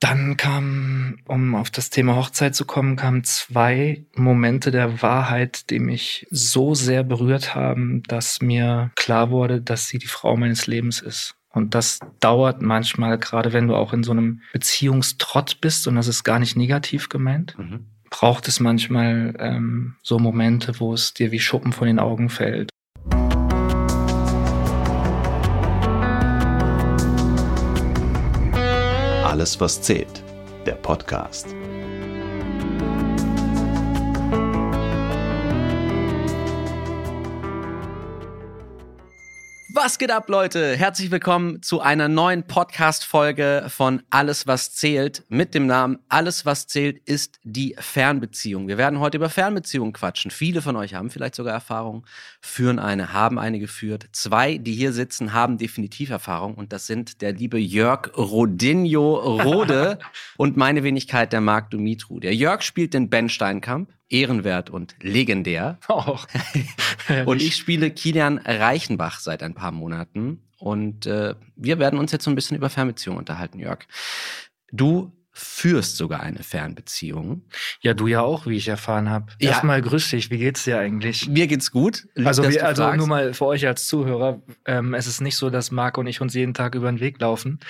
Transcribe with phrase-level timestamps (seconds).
[0.00, 5.80] Dann kam, um auf das Thema Hochzeit zu kommen, kamen zwei Momente der Wahrheit, die
[5.80, 11.00] mich so sehr berührt haben, dass mir klar wurde, dass sie die Frau meines Lebens
[11.00, 11.34] ist.
[11.50, 16.06] Und das dauert manchmal, gerade wenn du auch in so einem Beziehungstrott bist, und das
[16.06, 17.86] ist gar nicht negativ gemeint, mhm.
[18.10, 22.70] braucht es manchmal ähm, so Momente, wo es dir wie Schuppen von den Augen fällt.
[29.28, 30.22] Alles, was zählt.
[30.64, 31.54] Der Podcast.
[39.88, 40.76] Was geht ab, Leute?
[40.76, 46.66] Herzlich willkommen zu einer neuen Podcast-Folge von Alles, was zählt mit dem Namen Alles, was
[46.66, 48.68] zählt ist die Fernbeziehung.
[48.68, 50.30] Wir werden heute über Fernbeziehungen quatschen.
[50.30, 52.04] Viele von euch haben vielleicht sogar Erfahrung,
[52.42, 54.10] führen eine, haben eine geführt.
[54.12, 60.00] Zwei, die hier sitzen, haben definitiv Erfahrung und das sind der liebe Jörg Rodinho Rode
[60.36, 62.20] und meine Wenigkeit, der Marc Dumitru.
[62.20, 65.78] Der Jörg spielt den Ben Steinkamp ehrenwert und legendär.
[65.88, 66.18] Oh.
[67.26, 70.42] und ich spiele Kilian Reichenbach seit ein paar Monaten.
[70.58, 73.86] Und äh, wir werden uns jetzt so ein bisschen über Fernbeziehungen unterhalten, Jörg.
[74.72, 77.42] Du führst sogar eine Fernbeziehung.
[77.80, 79.26] Ja, du ja auch, wie ich erfahren habe.
[79.40, 79.50] Ja.
[79.50, 81.28] Erstmal grüß dich, wie geht's dir eigentlich?
[81.28, 82.08] Mir geht's gut.
[82.24, 85.70] Also, wir, also nur mal für euch als Zuhörer, ähm, es ist nicht so, dass
[85.70, 87.60] Marc und ich uns jeden Tag über den Weg laufen.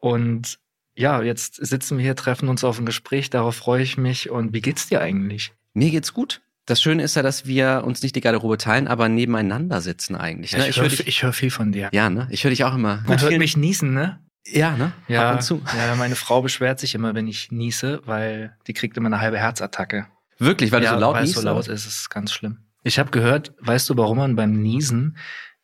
[0.00, 0.58] Und
[0.94, 4.30] ja, jetzt sitzen wir hier, treffen uns auf ein Gespräch, darauf freue ich mich.
[4.30, 5.52] Und wie geht's dir eigentlich?
[5.74, 6.42] Mir geht's gut.
[6.66, 10.52] Das Schöne ist ja, dass wir uns nicht die Garderobe teilen, aber nebeneinander sitzen eigentlich.
[10.52, 10.60] Ne?
[10.60, 11.88] Ja, ich, ich höre hör viel von dir.
[11.92, 12.28] Ja, ne?
[12.30, 13.02] Ich höre dich auch immer.
[13.06, 14.20] Man hört mich niesen, ne?
[14.46, 14.92] Ja, ne?
[15.08, 15.62] Ja, Ab und zu.
[15.76, 19.38] ja, meine Frau beschwert sich immer, wenn ich niese, weil die kriegt immer eine halbe
[19.38, 20.06] Herzattacke.
[20.38, 21.36] Wirklich, weil ja, du so laut weil niest?
[21.36, 22.58] Weil so laut ist, ist ganz schlimm.
[22.84, 25.16] Ich habe gehört, weißt du, warum man beim Niesen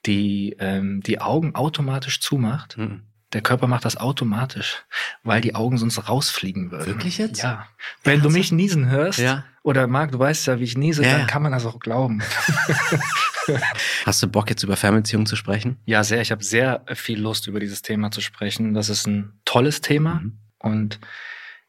[0.07, 2.77] die, ähm, die Augen automatisch zumacht?
[2.77, 3.03] Mhm.
[3.35, 4.85] Der Körper macht das automatisch,
[5.23, 6.87] weil die Augen sonst rausfliegen würden.
[6.87, 7.43] Wirklich jetzt?
[7.43, 7.67] Ja.
[8.03, 9.45] Wenn ja, du mich niesen hörst, ja.
[9.63, 12.23] oder Marc, du weißt ja, wie ich niese, ja, dann kann man das auch glauben.
[14.07, 15.77] Hast du Bock, jetzt über Fernbeziehungen zu sprechen?
[15.85, 16.23] Ja, sehr.
[16.23, 18.73] Ich habe sehr viel Lust, über dieses Thema zu sprechen.
[18.73, 20.39] Das ist ein tolles Thema mhm.
[20.59, 21.01] und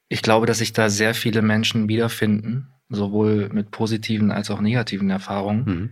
[0.08, 5.10] ich glaube, dass sich da sehr viele Menschen wiederfinden, sowohl mit positiven als auch negativen
[5.10, 5.66] Erfahrungen.
[5.66, 5.90] Mhm.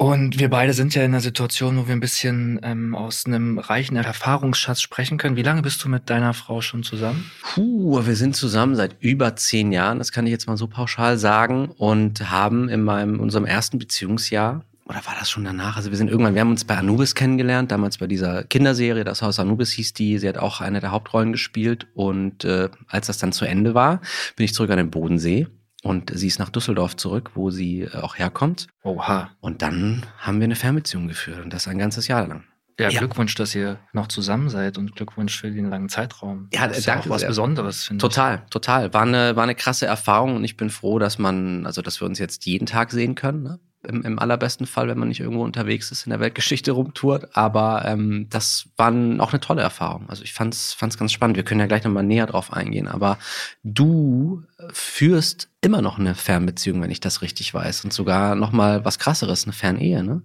[0.00, 3.58] Und wir beide sind ja in einer Situation, wo wir ein bisschen ähm, aus einem
[3.58, 5.36] reichen Erfahrungsschatz sprechen können.
[5.36, 7.30] Wie lange bist du mit deiner Frau schon zusammen?
[7.42, 11.18] Puh, wir sind zusammen seit über zehn Jahren, das kann ich jetzt mal so pauschal
[11.18, 15.76] sagen, und haben in meinem, unserem ersten Beziehungsjahr oder war das schon danach?
[15.76, 19.20] Also wir sind irgendwann, wir haben uns bei Anubis kennengelernt, damals bei dieser Kinderserie, das
[19.20, 23.18] Haus Anubis hieß die, sie hat auch eine der Hauptrollen gespielt und äh, als das
[23.18, 24.00] dann zu Ende war,
[24.34, 25.46] bin ich zurück an den Bodensee
[25.82, 28.66] und sie ist nach Düsseldorf zurück, wo sie äh, auch herkommt.
[28.82, 29.30] Oha.
[29.40, 32.44] Und dann haben wir eine Fernbeziehung geführt und das ein ganzes Jahr lang.
[32.78, 36.48] Ja, ja, Glückwunsch, dass ihr noch zusammen seid und Glückwunsch für den langen Zeitraum.
[36.50, 37.26] Ja, das ist danke ja auch was.
[37.26, 38.10] Besonderes, finde ich.
[38.10, 38.94] Total, total.
[38.94, 42.06] War eine, war eine krasse Erfahrung und ich bin froh, dass man, also dass wir
[42.06, 43.42] uns jetzt jeden Tag sehen können.
[43.42, 43.60] Ne?
[43.82, 47.36] Im, im allerbesten Fall, wenn man nicht irgendwo unterwegs ist, in der Weltgeschichte rumtourt.
[47.36, 50.08] Aber ähm, das war auch eine tolle Erfahrung.
[50.08, 51.36] Also ich fand's, fand's ganz spannend.
[51.36, 52.88] Wir können ja gleich nochmal näher drauf eingehen.
[52.88, 53.18] Aber
[53.62, 54.42] du
[54.72, 57.84] führst immer noch eine Fernbeziehung, wenn ich das richtig weiß.
[57.84, 60.22] Und sogar nochmal was krasseres, eine Fernehe, ne?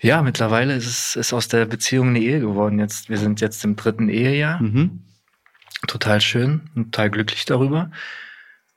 [0.00, 2.80] Ja, mittlerweile ist es ist aus der Beziehung eine Ehe geworden.
[2.80, 4.60] Jetzt, wir sind jetzt im dritten Ehejahr.
[4.60, 5.04] Mhm.
[5.86, 7.90] Total schön und total glücklich darüber.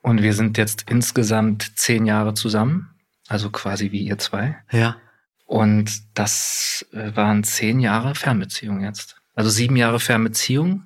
[0.01, 2.94] Und wir sind jetzt insgesamt zehn Jahre zusammen.
[3.27, 4.57] Also quasi wie ihr zwei.
[4.71, 4.97] Ja.
[5.45, 9.17] Und das äh, waren zehn Jahre Fernbeziehung jetzt.
[9.35, 10.83] Also sieben Jahre Fernbeziehung,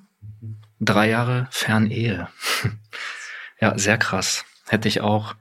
[0.80, 2.28] drei Jahre Fernehe.
[3.62, 4.46] ja, sehr krass.
[4.68, 5.36] Hätte ich auch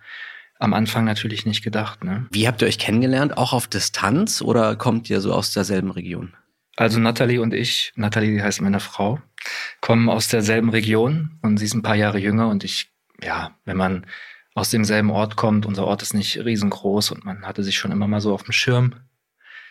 [0.59, 2.04] am Anfang natürlich nicht gedacht.
[2.04, 2.26] Ne?
[2.31, 3.36] Wie habt ihr euch kennengelernt?
[3.36, 6.34] Auch auf Distanz oder kommt ihr so aus derselben Region?
[6.76, 9.20] Also Natalie und ich, Natalie heißt meine Frau,
[9.80, 13.76] kommen aus derselben Region und sie ist ein paar Jahre jünger und ich, ja, wenn
[13.76, 14.06] man
[14.58, 15.66] aus demselben Ort kommt.
[15.66, 18.52] Unser Ort ist nicht riesengroß und man hatte sich schon immer mal so auf dem
[18.52, 18.94] Schirm,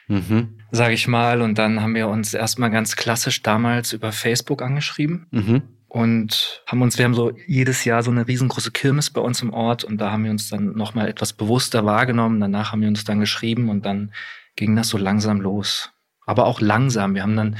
[0.07, 0.59] mhm.
[0.71, 1.41] sage ich mal.
[1.41, 5.27] Und dann haben wir uns erstmal ganz klassisch damals über Facebook angeschrieben.
[5.31, 5.61] Mhm.
[5.89, 9.53] Und haben uns, wir haben so jedes Jahr so eine riesengroße Kirmes bei uns im
[9.53, 12.41] Ort und da haben wir uns dann nochmal etwas bewusster wahrgenommen.
[12.41, 14.11] Danach haben wir uns dann geschrieben und dann
[14.57, 15.91] ging das so langsam los.
[16.25, 17.15] Aber auch langsam.
[17.15, 17.55] Wir haben dann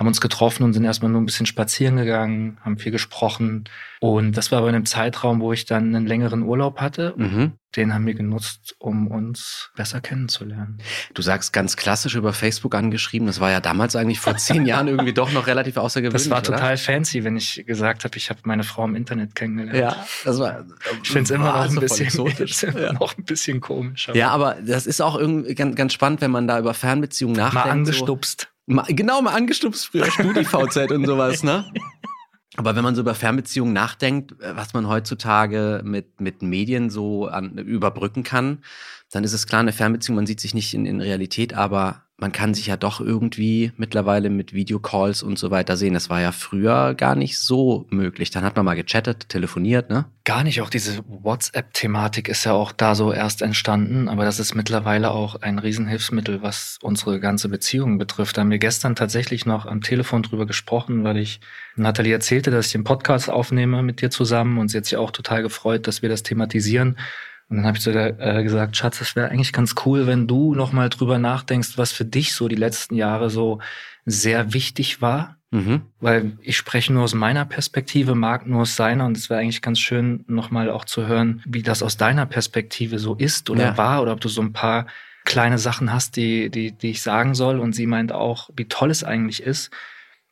[0.00, 3.64] haben uns getroffen und sind erstmal nur ein bisschen spazieren gegangen, haben viel gesprochen.
[4.00, 7.12] Und das war aber in einem Zeitraum, wo ich dann einen längeren Urlaub hatte.
[7.18, 7.52] Mhm.
[7.76, 10.78] Den haben wir genutzt, um uns besser kennenzulernen.
[11.12, 13.26] Du sagst ganz klassisch über Facebook angeschrieben.
[13.26, 16.22] Das war ja damals eigentlich vor zehn Jahren irgendwie doch noch relativ außergewöhnlich.
[16.22, 16.78] Das war total oder?
[16.78, 19.78] fancy, wenn ich gesagt habe, ich habe meine Frau im Internet kennengelernt.
[19.78, 20.64] Ja, das war.
[21.02, 22.26] Ich finde es immer noch ein bisschen,
[22.74, 22.92] immer ja.
[22.94, 24.08] noch ein bisschen komisch.
[24.08, 27.36] Aber ja, aber das ist auch irgendwie ganz, ganz spannend, wenn man da über Fernbeziehungen
[27.36, 27.66] nachdenkt.
[27.66, 28.40] Mal angestupst.
[28.40, 28.49] So.
[28.66, 31.70] Genau, mal angestupst früher, StudiVZ und sowas, ne?
[32.56, 37.26] Aber wenn man so über Fernbeziehungen nachdenkt, äh, was man heutzutage mit, mit Medien so
[37.26, 38.62] an, überbrücken kann,
[39.10, 42.32] dann ist es klar, eine Fernbeziehung, man sieht sich nicht in, in Realität, aber man
[42.32, 45.94] kann sich ja doch irgendwie mittlerweile mit Videocalls und so weiter sehen.
[45.94, 48.30] Das war ja früher gar nicht so möglich.
[48.30, 50.04] Dann hat man mal gechattet, telefoniert, ne?
[50.24, 50.60] Gar nicht.
[50.60, 54.08] Auch diese WhatsApp-Thematik ist ja auch da so erst entstanden.
[54.08, 58.36] Aber das ist mittlerweile auch ein Riesenhilfsmittel, was unsere ganze Beziehung betrifft.
[58.36, 61.40] Da haben wir gestern tatsächlich noch am Telefon drüber gesprochen, weil ich
[61.76, 65.10] Nathalie erzählte, dass ich den Podcast aufnehme mit dir zusammen und sie hat sich auch
[65.10, 66.96] total gefreut, dass wir das thematisieren.
[67.50, 70.54] Und dann habe ich sogar äh, gesagt, Schatz, das wäre eigentlich ganz cool, wenn du
[70.54, 73.58] noch mal drüber nachdenkst, was für dich so die letzten Jahre so
[74.06, 75.36] sehr wichtig war.
[75.50, 75.82] Mhm.
[75.98, 79.04] Weil ich spreche nur aus meiner Perspektive, mag nur aus seiner.
[79.04, 82.24] Und es wäre eigentlich ganz schön, noch mal auch zu hören, wie das aus deiner
[82.24, 83.76] Perspektive so ist oder ja.
[83.76, 84.00] war.
[84.00, 84.86] Oder ob du so ein paar
[85.24, 87.58] kleine Sachen hast, die, die, die ich sagen soll.
[87.58, 89.70] Und sie meint auch, wie toll es eigentlich ist,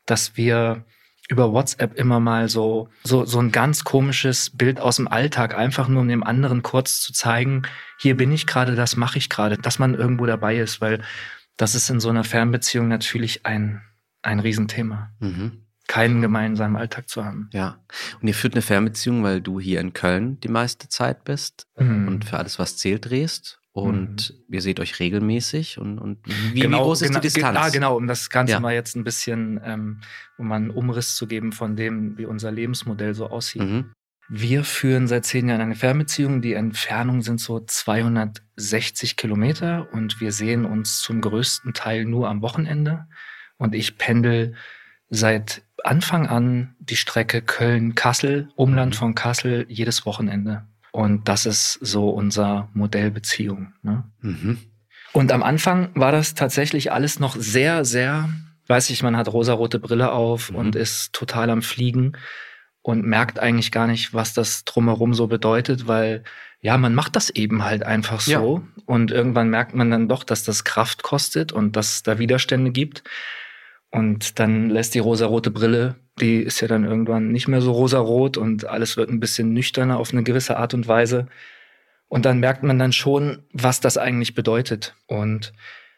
[0.07, 0.85] dass wir
[1.29, 5.87] über WhatsApp immer mal so, so, so ein ganz komisches Bild aus dem Alltag, einfach
[5.87, 7.63] nur um dem anderen kurz zu zeigen,
[7.99, 11.03] hier bin ich gerade, das mache ich gerade, dass man irgendwo dabei ist, weil
[11.57, 13.83] das ist in so einer Fernbeziehung natürlich ein,
[14.23, 15.11] ein Riesenthema.
[15.21, 15.65] Mhm.
[15.87, 17.49] Keinen gemeinsamen Alltag zu haben.
[17.53, 17.79] Ja.
[18.21, 22.09] Und ihr führt eine Fernbeziehung, weil du hier in Köln die meiste Zeit bist mhm.
[22.09, 24.55] und für alles, was zählt, drehst und mhm.
[24.55, 26.19] ihr seht euch regelmäßig und, und
[26.53, 27.59] wie, genau, wie groß ist genau, die Distanz?
[27.59, 28.61] Ah, genau, um das Ganze ja.
[28.61, 30.01] mal jetzt ein bisschen, ähm,
[30.37, 33.63] um mal einen Umriss zu geben von dem, wie unser Lebensmodell so aussieht.
[33.63, 33.93] Mhm.
[34.31, 36.43] Wir führen seit zehn Jahren eine Fernbeziehung.
[36.43, 42.43] Die Entfernungen sind so 260 Kilometer und wir sehen uns zum größten Teil nur am
[42.43, 43.07] Wochenende.
[43.57, 44.55] Und ich pendel
[45.09, 48.99] seit Anfang an die Strecke Köln-Kassel, Umland mhm.
[48.99, 50.67] von Kassel, jedes Wochenende.
[50.99, 53.73] Und das ist so unser Modellbeziehung.
[53.83, 54.03] Ne?
[54.21, 54.59] Mhm.
[55.13, 58.29] Und am Anfang war das tatsächlich alles noch sehr, sehr,
[58.67, 60.57] weiß ich, man hat rosarote Brille auf mhm.
[60.57, 62.15] und ist total am Fliegen
[62.83, 66.25] und merkt eigentlich gar nicht, was das drumherum so bedeutet, weil
[66.61, 68.65] ja, man macht das eben halt einfach so.
[68.67, 68.83] Ja.
[68.85, 72.73] Und irgendwann merkt man dann doch, dass das Kraft kostet und dass es da Widerstände
[72.73, 73.05] gibt.
[73.93, 78.37] Und dann lässt die rosarote Brille, die ist ja dann irgendwann nicht mehr so rosarot
[78.37, 81.27] und alles wird ein bisschen nüchterner auf eine gewisse Art und Weise.
[82.09, 84.95] Und dann merkt man dann schon, was das eigentlich bedeutet.
[85.07, 85.53] Und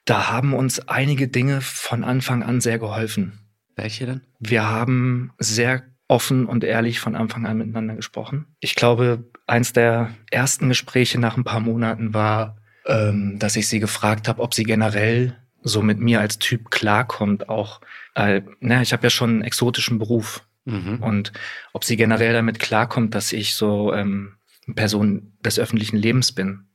[0.05, 3.41] da haben uns einige Dinge von Anfang an sehr geholfen.
[3.77, 4.21] Welche denn?
[4.39, 8.47] Wir haben sehr offen und ehrlich von Anfang an miteinander gesprochen.
[8.59, 12.57] Ich glaube, eins der ersten Gespräche nach ein paar Monaten war,
[12.87, 17.49] ähm, dass ich sie gefragt habe, ob sie generell so mit mir als Typ klarkommt,
[17.49, 17.81] auch,
[18.15, 20.45] äh, na, ich habe ja schon einen exotischen Beruf.
[20.65, 21.03] Mhm.
[21.03, 21.33] Und
[21.73, 24.35] ob sie generell damit klarkommt, dass ich so ähm,
[24.75, 26.67] Person des öffentlichen Lebens bin.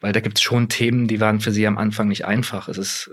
[0.00, 2.68] Weil da gibt es schon Themen, die waren für sie am Anfang nicht einfach.
[2.68, 3.10] Es ist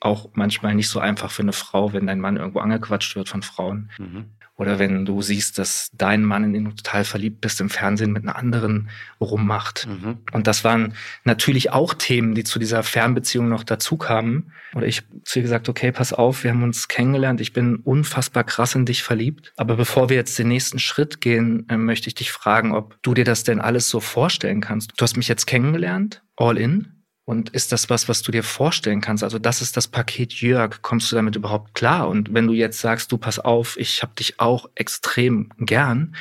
[0.00, 3.42] auch manchmal nicht so einfach für eine Frau, wenn dein Mann irgendwo angequatscht wird von
[3.42, 3.90] Frauen.
[3.98, 4.26] Mhm.
[4.56, 8.12] Oder wenn du siehst, dass dein Mann, in den du total verliebt bist, im Fernsehen
[8.12, 8.88] mit einer anderen
[9.20, 9.88] rummacht.
[9.88, 10.18] Mhm.
[10.32, 14.52] Und das waren natürlich auch Themen, die zu dieser Fernbeziehung noch dazu kamen.
[14.74, 17.76] Oder ich habe zu ihr gesagt, okay, pass auf, wir haben uns kennengelernt, ich bin
[17.76, 19.52] unfassbar krass in dich verliebt.
[19.56, 23.14] Aber bevor wir jetzt den nächsten Schritt gehen, äh, möchte ich dich fragen, ob du
[23.14, 24.92] dir das denn alles so vorstellen kannst.
[24.96, 26.93] Du hast mich jetzt kennengelernt, all in.
[27.26, 29.24] Und ist das was, was du dir vorstellen kannst?
[29.24, 30.82] Also das ist das Paket Jörg.
[30.82, 32.08] Kommst du damit überhaupt klar?
[32.08, 36.16] Und wenn du jetzt sagst, du pass auf, ich habe dich auch extrem gern,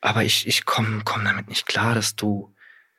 [0.00, 2.54] aber ich, ich komme komm damit nicht klar, dass du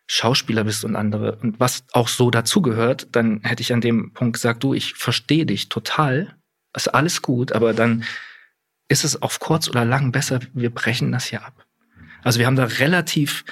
[0.08, 4.34] Schauspieler bist und andere und was auch so dazugehört, dann hätte ich an dem Punkt
[4.34, 6.36] gesagt, du, ich verstehe dich total,
[6.76, 8.04] ist alles gut, aber dann
[8.88, 11.66] ist es auf kurz oder lang besser, wir brechen das hier ab.
[12.24, 13.46] Also wir haben da relativ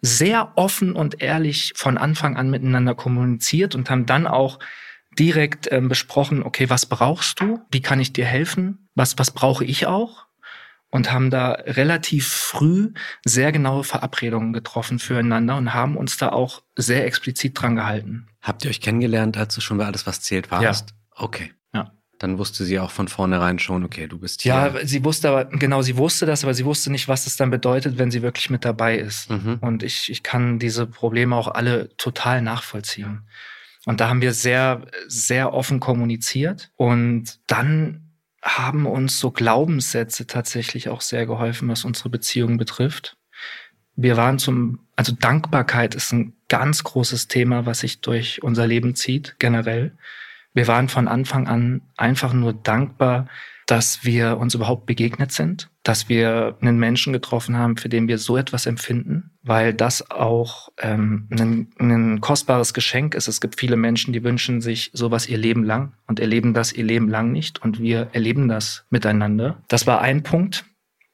[0.00, 4.58] sehr offen und ehrlich von Anfang an miteinander kommuniziert und haben dann auch
[5.18, 7.60] direkt ähm, besprochen, okay, was brauchst du?
[7.70, 8.88] Wie kann ich dir helfen?
[8.94, 10.26] Was, was brauche ich auch?
[10.90, 12.92] Und haben da relativ früh
[13.24, 18.28] sehr genaue Verabredungen getroffen füreinander und haben uns da auch sehr explizit dran gehalten.
[18.40, 20.90] Habt ihr euch kennengelernt, als du schon bei alles, was zählt warst?
[20.90, 20.96] Ja.
[21.24, 21.52] Okay.
[22.18, 24.54] Dann wusste sie auch von vornherein schon, okay, du bist hier.
[24.54, 27.50] Ja, sie wusste aber, genau, sie wusste das, aber sie wusste nicht, was das dann
[27.50, 29.30] bedeutet, wenn sie wirklich mit dabei ist.
[29.30, 29.58] Mhm.
[29.60, 33.22] Und ich, ich kann diese Probleme auch alle total nachvollziehen.
[33.84, 36.70] Und da haben wir sehr, sehr offen kommuniziert.
[36.76, 38.06] Und dann
[38.42, 43.16] haben uns so Glaubenssätze tatsächlich auch sehr geholfen, was unsere Beziehung betrifft.
[43.94, 48.94] Wir waren zum, also Dankbarkeit ist ein ganz großes Thema, was sich durch unser Leben
[48.94, 49.96] zieht, generell.
[50.56, 53.28] Wir waren von Anfang an einfach nur dankbar,
[53.66, 58.16] dass wir uns überhaupt begegnet sind, dass wir einen Menschen getroffen haben, für den wir
[58.16, 63.28] so etwas empfinden, weil das auch ähm, ein, ein kostbares Geschenk ist.
[63.28, 66.84] Es gibt viele Menschen, die wünschen sich sowas ihr Leben lang und erleben das ihr
[66.84, 69.62] Leben lang nicht und wir erleben das miteinander.
[69.68, 70.64] Das war ein Punkt.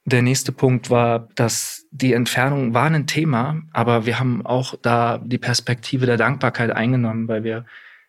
[0.05, 5.19] der nächste Punkt war, dass die Entfernung war ein Thema, aber wir haben auch da
[5.19, 7.65] die Perspektive der Dankbarkeit eingenommen, weil wir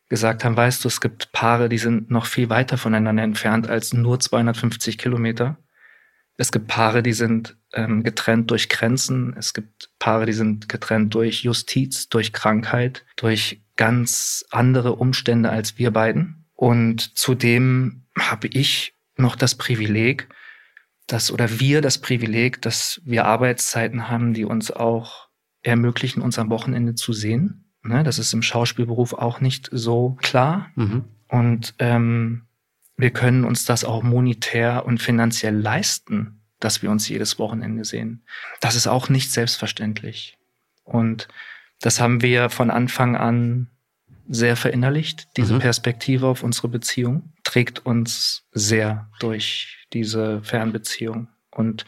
[0.09, 3.93] gesagt haben, weißt du, es gibt Paare, die sind noch viel weiter voneinander entfernt als
[3.93, 5.57] nur 250 Kilometer.
[6.37, 9.35] Es gibt Paare, die sind ähm, getrennt durch Grenzen.
[9.37, 15.77] Es gibt Paare, die sind getrennt durch Justiz, durch Krankheit, durch ganz andere Umstände als
[15.77, 16.45] wir beiden.
[16.53, 20.27] Und zudem habe ich noch das Privileg,
[21.07, 25.29] dass oder wir das Privileg, dass wir Arbeitszeiten haben, die uns auch
[25.61, 27.62] ermöglichen, uns am Wochenende zu sehen.
[27.83, 30.71] Ne, das ist im Schauspielberuf auch nicht so klar.
[30.75, 31.03] Mhm.
[31.27, 32.43] Und ähm,
[32.95, 38.23] wir können uns das auch monetär und finanziell leisten, dass wir uns jedes Wochenende sehen.
[38.61, 40.37] Das ist auch nicht selbstverständlich.
[40.85, 41.27] Und
[41.81, 43.67] das haben wir von Anfang an
[44.29, 45.27] sehr verinnerlicht.
[45.35, 45.59] Diese mhm.
[45.59, 51.27] Perspektive auf unsere Beziehung trägt uns sehr durch diese Fernbeziehung.
[51.51, 51.85] Und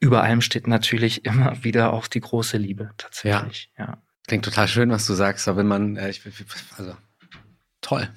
[0.00, 3.70] über allem steht natürlich immer wieder auch die große Liebe tatsächlich.
[3.78, 3.84] Ja.
[3.84, 4.02] ja.
[4.26, 6.22] Klingt total schön, was du sagst, aber wenn man, äh, ich,
[6.76, 6.94] also
[7.80, 8.08] toll.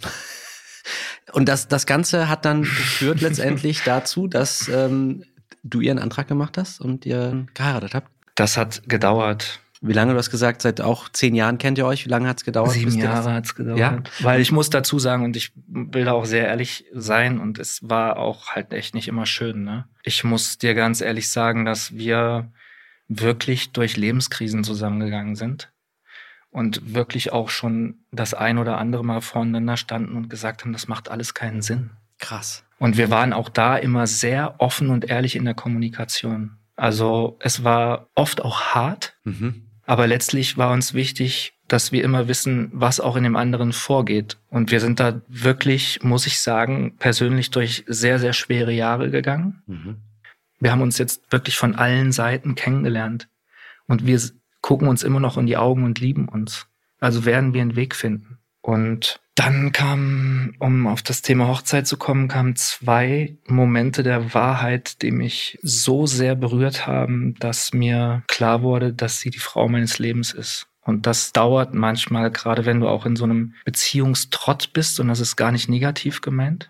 [1.34, 5.24] Und das, das Ganze hat dann geführt letztendlich dazu, dass ähm,
[5.64, 8.10] du ihren Antrag gemacht hast und ihr geheiratet habt?
[8.36, 9.60] Das hat gedauert.
[9.82, 12.06] Wie lange, du hast gesagt, seit auch zehn Jahren kennt ihr euch?
[12.06, 12.72] Wie lange hat es gedauert?
[12.72, 13.80] Sieben Jahre hat es gedauert.
[13.80, 14.02] Ja?
[14.20, 17.88] Weil ich muss dazu sagen, und ich will da auch sehr ehrlich sein, und es
[17.88, 19.64] war auch halt echt nicht immer schön.
[19.64, 19.88] Ne?
[20.04, 22.52] Ich muss dir ganz ehrlich sagen, dass wir
[23.08, 25.72] wirklich durch Lebenskrisen zusammengegangen sind
[26.52, 30.88] und wirklich auch schon das ein oder andere Mal voneinander standen und gesagt haben, das
[30.88, 31.92] macht alles keinen Sinn.
[32.18, 32.66] Krass.
[32.80, 36.58] Und wir waren auch da immer sehr offen und ehrlich in der Kommunikation.
[36.76, 39.64] Also es war oft auch hart, mhm.
[39.86, 44.38] aber letztlich war uns wichtig, dass wir immer wissen, was auch in dem anderen vorgeht.
[44.50, 49.62] Und wir sind da wirklich, muss ich sagen, persönlich durch sehr, sehr schwere Jahre gegangen.
[49.68, 49.98] Mhm.
[50.60, 53.30] Wir haben uns jetzt wirklich von allen Seiten kennengelernt.
[53.88, 54.20] Und wir
[54.62, 56.68] gucken uns immer noch in die Augen und lieben uns.
[57.00, 58.40] Also werden wir einen Weg finden.
[58.62, 65.02] Und dann kam, um auf das Thema Hochzeit zu kommen, kamen zwei Momente der Wahrheit,
[65.02, 69.98] die mich so sehr berührt haben, dass mir klar wurde, dass sie die Frau meines
[69.98, 70.68] Lebens ist.
[70.82, 75.20] Und das dauert manchmal, gerade wenn du auch in so einem Beziehungstrott bist, und das
[75.20, 76.70] ist gar nicht negativ gemeint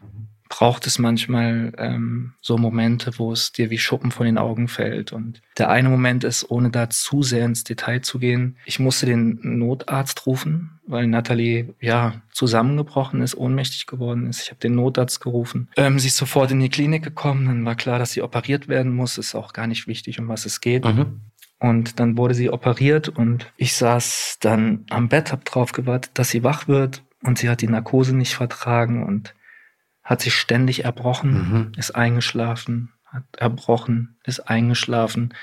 [0.50, 5.14] braucht es manchmal ähm, so Momente, wo es dir wie Schuppen von den Augen fällt.
[5.14, 9.06] Und der eine Moment ist, ohne da zu sehr ins Detail zu gehen, ich musste
[9.06, 14.42] den Notarzt rufen, weil Natalie ja zusammengebrochen ist, ohnmächtig geworden ist.
[14.42, 15.70] Ich habe den Notarzt gerufen.
[15.78, 18.94] Ähm, sie ist sofort in die Klinik gekommen, dann war klar, dass sie operiert werden
[18.94, 19.20] muss.
[19.20, 20.84] Ist auch gar nicht wichtig, um was es geht.
[20.84, 21.22] Mhm.
[21.60, 26.30] Und dann wurde sie operiert und ich saß dann am Bett, hab drauf gewartet, dass
[26.30, 29.36] sie wach wird und sie hat die Narkose nicht vertragen und
[30.10, 31.72] hat sich ständig erbrochen, mhm.
[31.78, 35.36] ist eingeschlafen, hat erbrochen, ist eingeschlafen.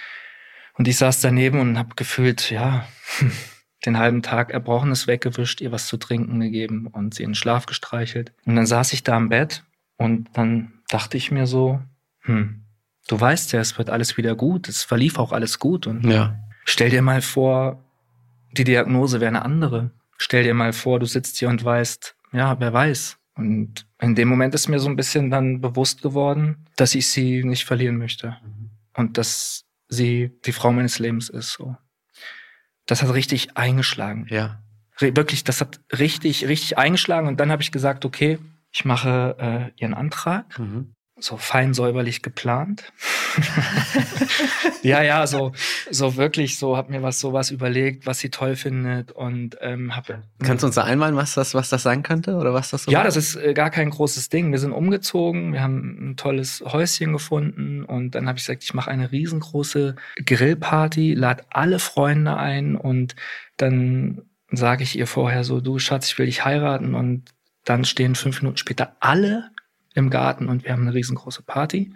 [0.75, 2.89] Und ich saß daneben und habe gefühlt, ja,
[3.87, 7.67] den halben Tag Erbrochenes weggewischt, ihr was zu trinken gegeben und sie in den Schlaf
[7.67, 8.33] gestreichelt.
[8.45, 9.63] Und dann saß ich da am Bett
[9.99, 11.81] und dann dachte ich mir so,
[12.23, 12.65] hm,
[13.07, 16.41] du weißt ja, es wird alles wieder gut, es verlief auch alles gut und ja.
[16.65, 17.85] stell dir mal vor,
[18.51, 19.93] die Diagnose wäre eine andere.
[20.19, 24.29] Stell dir mal vor, du sitzt hier und weißt, ja, wer weiß, und in dem
[24.29, 28.37] Moment ist mir so ein bisschen dann bewusst geworden, dass ich sie nicht verlieren möchte.
[28.43, 28.71] Mhm.
[28.95, 31.53] Und dass sie die Frau meines Lebens ist.
[31.53, 31.77] So.
[32.87, 34.27] Das hat richtig eingeschlagen.
[34.29, 34.63] Ja.
[34.99, 37.29] Wirklich, das hat richtig, richtig eingeschlagen.
[37.29, 38.39] Und dann habe ich gesagt, okay,
[38.73, 40.59] ich mache äh, ihren Antrag.
[40.59, 42.93] Mhm so fein säuberlich geplant.
[44.83, 45.53] ja, ja, so,
[45.91, 50.07] so wirklich, so hab mir was sowas überlegt, was sie toll findet und ähm, hab.
[50.43, 52.91] Kannst du uns da einmalen, was das, was das sein könnte oder was das so?
[52.91, 53.05] Ja, war?
[53.05, 54.53] das ist äh, gar kein großes Ding.
[54.53, 58.75] Wir sind umgezogen, wir haben ein tolles Häuschen gefunden und dann habe ich gesagt, ich
[58.75, 63.17] mache eine riesengroße Grillparty, lade alle Freunde ein und
[63.57, 67.25] dann sage ich ihr vorher so, du Schatz, ich will dich heiraten und
[67.65, 69.51] dann stehen fünf Minuten später alle
[69.97, 71.93] im Garten und wir haben eine riesengroße Party.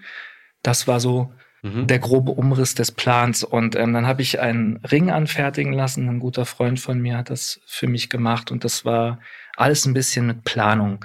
[0.62, 1.86] Das war so mhm.
[1.86, 3.44] der grobe Umriss des Plans.
[3.44, 6.08] Und ähm, dann habe ich einen Ring anfertigen lassen.
[6.08, 9.18] Ein guter Freund von mir hat das für mich gemacht und das war
[9.56, 11.04] alles ein bisschen mit Planung.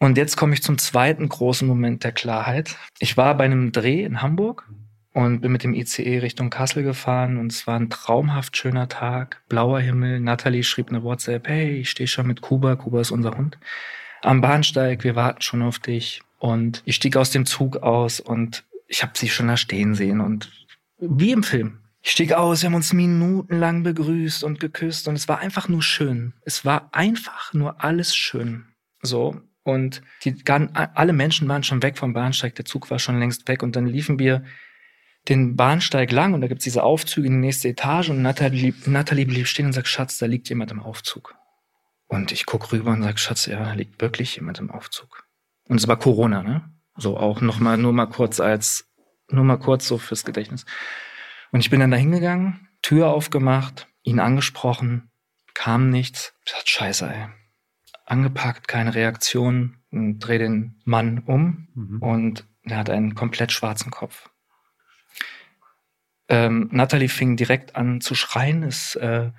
[0.00, 2.76] Und jetzt komme ich zum zweiten großen Moment der Klarheit.
[3.00, 4.68] Ich war bei einem Dreh in Hamburg
[5.12, 9.42] und bin mit dem ICE Richtung Kassel gefahren und es war ein traumhaft schöner Tag,
[9.48, 10.20] blauer Himmel.
[10.20, 13.58] Natalie schrieb eine WhatsApp, hey, ich stehe schon mit Kuba, Kuba ist unser Hund
[14.22, 16.22] am Bahnsteig, wir warten schon auf dich.
[16.38, 20.20] Und ich stieg aus dem Zug aus und ich habe sie schon da stehen sehen
[20.20, 20.50] und
[20.98, 21.80] wie im Film.
[22.00, 25.82] Ich stieg aus, wir haben uns minutenlang begrüßt und geküsst und es war einfach nur
[25.82, 26.32] schön.
[26.44, 28.66] Es war einfach nur alles schön.
[29.02, 29.40] So.
[29.64, 33.62] Und die, alle Menschen waren schon weg vom Bahnsteig, der Zug war schon längst weg
[33.62, 34.44] und dann liefen wir
[35.28, 39.26] den Bahnsteig lang und da gibt's diese Aufzüge in die nächste Etage und Nathalie, Nathalie
[39.26, 41.34] blieb stehen und sagt, Schatz, da liegt jemand im Aufzug.
[42.08, 45.24] Und ich guck rüber und sag, Schatz, ja, da liegt wirklich jemand im Aufzug.
[45.64, 46.70] Und es war Corona, ne?
[46.96, 48.88] So auch noch mal, nur mal kurz als,
[49.28, 50.64] nur mal kurz so fürs Gedächtnis.
[51.52, 55.10] Und ich bin dann da hingegangen, Tür aufgemacht, ihn angesprochen,
[55.54, 56.32] kam nichts.
[56.44, 57.26] Ich gesagt, scheiße, ey.
[58.06, 62.02] Angepackt, keine Reaktion, dreh den Mann um Mhm.
[62.02, 64.30] und er hat einen komplett schwarzen Kopf.
[66.28, 69.30] Ähm, Natalie fing direkt an zu schreien, ist, äh,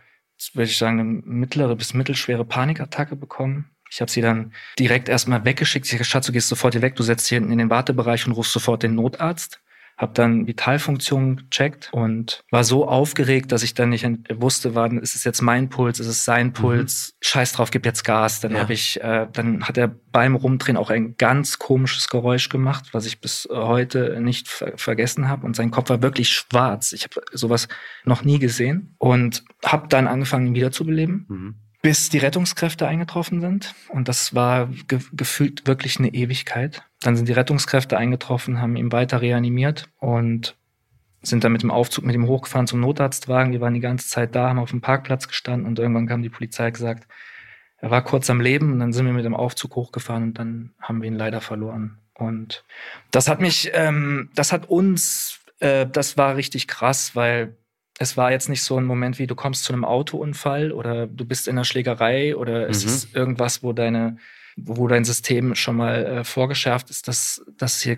[0.53, 3.69] würde ich sagen, eine mittlere bis mittelschwere Panikattacke bekommen.
[3.91, 5.86] Ich habe sie dann direkt erstmal weggeschickt.
[5.86, 8.27] Ich sage, Schatz, du gehst sofort hier weg, du setzt hier hinten in den Wartebereich
[8.27, 9.60] und rufst sofort den Notarzt.
[10.00, 15.13] Hab dann Vitalfunktionen gecheckt und war so aufgeregt, dass ich dann nicht wusste, wann ist
[15.15, 18.39] es jetzt mein Puls, ist es sein Puls, scheiß drauf, gib jetzt Gas.
[18.39, 18.62] Dann Ja.
[18.62, 23.06] habe ich, äh, dann hat er beim Rumdrehen auch ein ganz komisches Geräusch gemacht, was
[23.06, 25.46] ich bis heute nicht ver vergessen habe.
[25.46, 26.94] Und sein Kopf war wirklich schwarz.
[26.94, 27.68] Ich habe sowas
[28.06, 31.56] noch nie gesehen und habe dann angefangen, ihn wiederzubeleben Mhm.
[31.81, 33.74] Bis die Rettungskräfte eingetroffen sind.
[33.89, 36.83] Und das war ge gefühlt wirklich eine Ewigkeit.
[37.01, 40.55] Dann sind die Rettungskräfte eingetroffen, haben ihn weiter reanimiert und
[41.21, 43.51] sind dann mit dem Aufzug mit ihm hochgefahren zum Notarztwagen.
[43.51, 46.29] Die waren die ganze Zeit da, haben auf dem Parkplatz gestanden und irgendwann kam die
[46.29, 47.07] Polizei gesagt,
[47.77, 50.74] er war kurz am Leben und dann sind wir mit dem Aufzug hochgefahren und dann
[50.81, 51.98] haben wir ihn leider verloren.
[52.13, 52.65] Und
[53.12, 57.55] das hat mich, ähm, das hat uns, äh, das war richtig krass, weil
[58.01, 61.25] es war jetzt nicht so ein Moment wie du kommst zu einem Autounfall oder du
[61.25, 62.89] bist in einer Schlägerei oder es Mhm.
[62.91, 64.18] ist irgendwas, wo deine,
[64.56, 67.98] wo dein System schon mal äh, vorgeschärft ist, dass, dass hier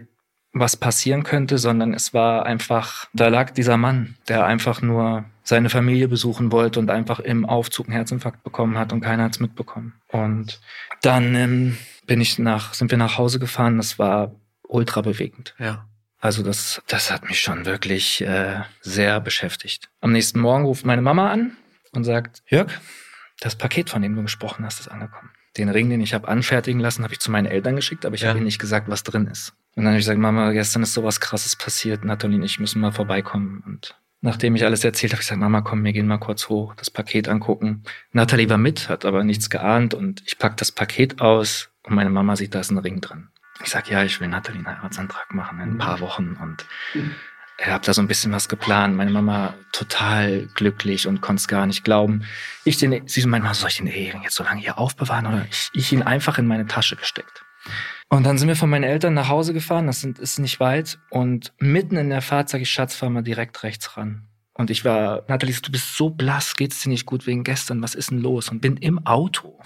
[0.53, 5.69] was passieren könnte, sondern es war einfach, da lag dieser Mann, der einfach nur seine
[5.69, 9.93] Familie besuchen wollte und einfach im Aufzug einen Herzinfarkt bekommen hat und keiner hat's mitbekommen.
[10.09, 10.59] Und
[11.03, 13.77] dann ähm, bin ich nach, sind wir nach Hause gefahren.
[13.77, 14.31] Das war
[14.67, 15.55] ultra bewegend.
[15.57, 15.87] Ja.
[16.21, 19.89] Also das, das hat mich schon wirklich äh, sehr beschäftigt.
[20.01, 21.57] Am nächsten Morgen ruft meine Mama an
[21.93, 22.71] und sagt, Jörg,
[23.39, 25.31] das Paket, von dem du gesprochen hast, ist angekommen.
[25.57, 28.21] Den Ring, den ich habe anfertigen lassen, habe ich zu meinen Eltern geschickt, aber ich
[28.21, 28.29] Ja.
[28.29, 29.53] habe ihnen nicht gesagt, was drin ist.
[29.75, 32.05] Und dann habe ich gesagt, Mama, gestern ist sowas krasses passiert.
[32.05, 33.63] Nathalie und ich müssen mal vorbeikommen.
[33.65, 36.49] Und nachdem ich alles erzählt habe, habe ich gesagt, Mama, komm, wir gehen mal kurz
[36.49, 37.83] hoch, das Paket angucken.
[38.13, 42.11] Nathalie war mit, hat aber nichts geahnt und ich pack das Paket aus und meine
[42.11, 43.29] Mama sieht, da ist ein Ring drin.
[43.63, 46.65] Ich sag, ja, ich will Nathalie einen Heiratsantrag machen in ein paar Wochen und
[47.61, 48.95] ich habe da so ein bisschen was geplant.
[48.95, 52.23] Meine Mama total glücklich und konnte es gar nicht glauben.
[52.63, 55.27] Ich den, sie so meinte, "Mama, soll ich den Ehering jetzt so lange hier aufbewahren
[55.27, 57.43] oder ich, ich ihn einfach in meine Tasche gesteckt.
[58.09, 60.99] Und dann sind wir von meinen Eltern nach Hause gefahren, das sind, ist nicht weit.
[61.09, 64.27] Und mitten in der Fahrt sage ich, Schatz, fahr mal direkt rechts ran.
[64.53, 67.95] Und ich war, Nathalie, du bist so blass, geht's dir nicht gut wegen gestern, was
[67.95, 68.49] ist denn los?
[68.49, 69.61] Und bin im Auto,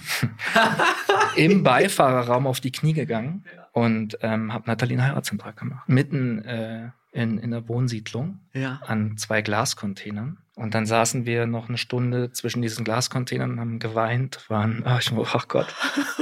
[1.35, 5.89] im Beifahrerraum auf die Knie gegangen und ähm, habe Nathalie einen Heiratsantrag gemacht.
[5.89, 8.79] Mitten äh, in, in der Wohnsiedlung Ja.
[8.87, 10.37] an zwei Glascontainern.
[10.55, 15.01] Und dann saßen wir noch eine Stunde zwischen diesen Glascontainern und haben geweint, waren, ach,
[15.01, 15.75] ich, ach Gott,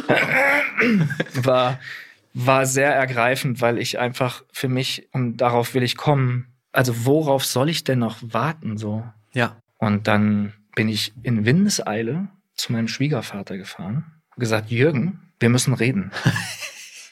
[1.44, 1.80] war,
[2.34, 7.46] war sehr ergreifend, weil ich einfach für mich, und darauf will ich kommen, also worauf
[7.46, 9.04] soll ich denn noch warten so?
[9.34, 9.58] Ja.
[9.78, 14.06] Und dann bin ich in Windeseile zu meinem Schwiegervater gefahren,
[14.38, 16.12] gesagt, Jürgen, wir müssen reden.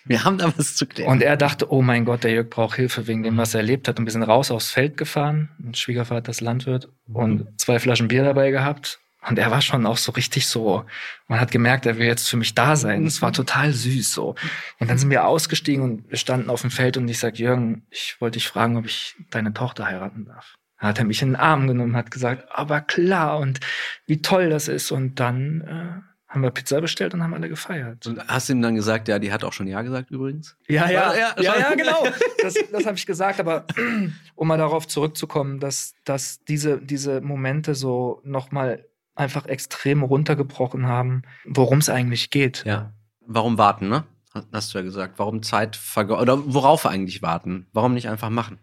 [0.05, 1.11] Wir haben da was zu klären.
[1.11, 3.87] Und er dachte, oh mein Gott, der Jörg braucht Hilfe wegen dem, was er erlebt
[3.87, 3.99] hat.
[3.99, 5.49] Und wir sind raus aufs Feld gefahren.
[5.59, 8.99] Mein Schwiegervater ist Landwirt und zwei Flaschen Bier dabei gehabt.
[9.27, 10.85] Und er war schon auch so richtig so.
[11.27, 13.05] Man hat gemerkt, er will jetzt für mich da sein.
[13.05, 14.35] Es war total süß so.
[14.79, 17.85] Und dann sind wir ausgestiegen und wir standen auf dem Feld und ich sag, Jürgen,
[17.91, 20.55] ich wollte dich fragen, ob ich deine Tochter heiraten darf.
[20.79, 23.59] Da hat er mich in den Arm genommen hat gesagt, aber klar und
[24.07, 24.91] wie toll das ist.
[24.91, 28.07] Und dann äh, haben wir Pizza bestellt und haben alle gefeiert.
[28.07, 30.55] Und hast du ihm dann gesagt, ja, die hat auch schon Ja gesagt übrigens?
[30.69, 32.07] Ja, ja, Ja, ja, ja, genau.
[32.41, 33.65] Das, das habe ich gesagt, aber
[34.35, 41.23] um mal darauf zurückzukommen, dass, dass diese, diese Momente so nochmal einfach extrem runtergebrochen haben,
[41.43, 42.63] worum es eigentlich geht.
[42.65, 42.93] Ja.
[43.19, 44.05] Warum warten, ne?
[44.53, 45.19] Hast du ja gesagt.
[45.19, 47.67] Warum Zeit verge oder worauf eigentlich warten?
[47.73, 48.59] Warum nicht einfach machen?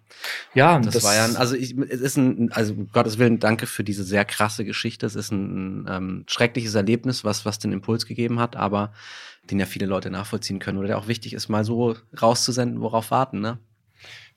[0.55, 3.67] Ja, Das, war ja, ein, also ich, es ist ein, also um Gottes Willen, danke
[3.67, 5.05] für diese sehr krasse Geschichte.
[5.05, 8.93] Es ist ein, ähm, schreckliches Erlebnis, was, was den Impuls gegeben hat, aber
[9.51, 13.11] den ja viele Leute nachvollziehen können oder der auch wichtig ist, mal so rauszusenden, worauf
[13.11, 13.59] warten, ne?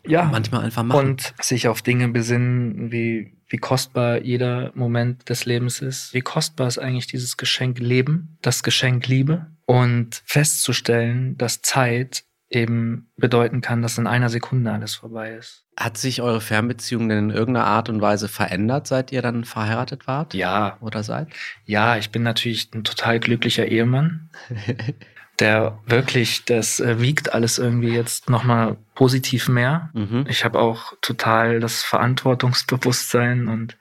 [0.06, 0.26] ja.
[0.26, 1.00] Manchmal einfach machen.
[1.00, 6.13] und sich auf Dinge besinnen, wie, wie kostbar jeder Moment des Lebens ist.
[6.13, 13.10] Wie kostbar ist eigentlich dieses Geschenk Leben, das Geschenk Liebe und festzustellen, dass Zeit eben
[13.16, 15.64] bedeuten kann, dass in einer Sekunde alles vorbei ist.
[15.78, 20.08] Hat sich eure Fernbeziehung denn in irgendeiner Art und Weise verändert, seit ihr dann verheiratet
[20.08, 20.34] wart?
[20.34, 21.30] Ja, Oder seid?
[21.64, 24.30] ja, ich bin natürlich ein total glücklicher Ehemann.
[25.40, 29.90] der wirklich, das äh, wiegt alles irgendwie jetzt nochmal positiv mehr.
[29.94, 30.26] Mhm.
[30.28, 33.78] Ich habe auch total das Verantwortungsbewusstsein und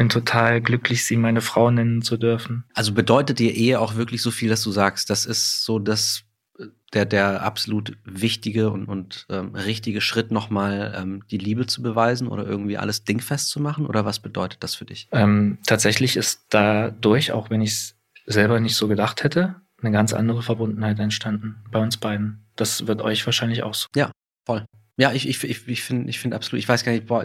[0.00, 2.64] bin total glücklich, sie meine Frau nennen zu dürfen.
[2.72, 6.22] Also bedeutet dir Ehe auch wirklich so viel, dass du sagst, das ist so das
[6.94, 12.28] der, der absolut wichtige und, und ähm, richtige Schritt, nochmal ähm, die Liebe zu beweisen
[12.28, 13.84] oder irgendwie alles dingfest zu machen?
[13.84, 15.06] Oder was bedeutet das für dich?
[15.12, 20.14] Ähm, tatsächlich ist dadurch, auch wenn ich es selber nicht so gedacht hätte, eine ganz
[20.14, 22.46] andere Verbundenheit entstanden bei uns beiden.
[22.56, 23.88] Das wird euch wahrscheinlich auch so.
[23.94, 24.10] Ja,
[24.46, 24.64] voll.
[24.96, 27.24] Ja, ich, ich, ich, ich finde ich find absolut, ich weiß gar nicht, boah,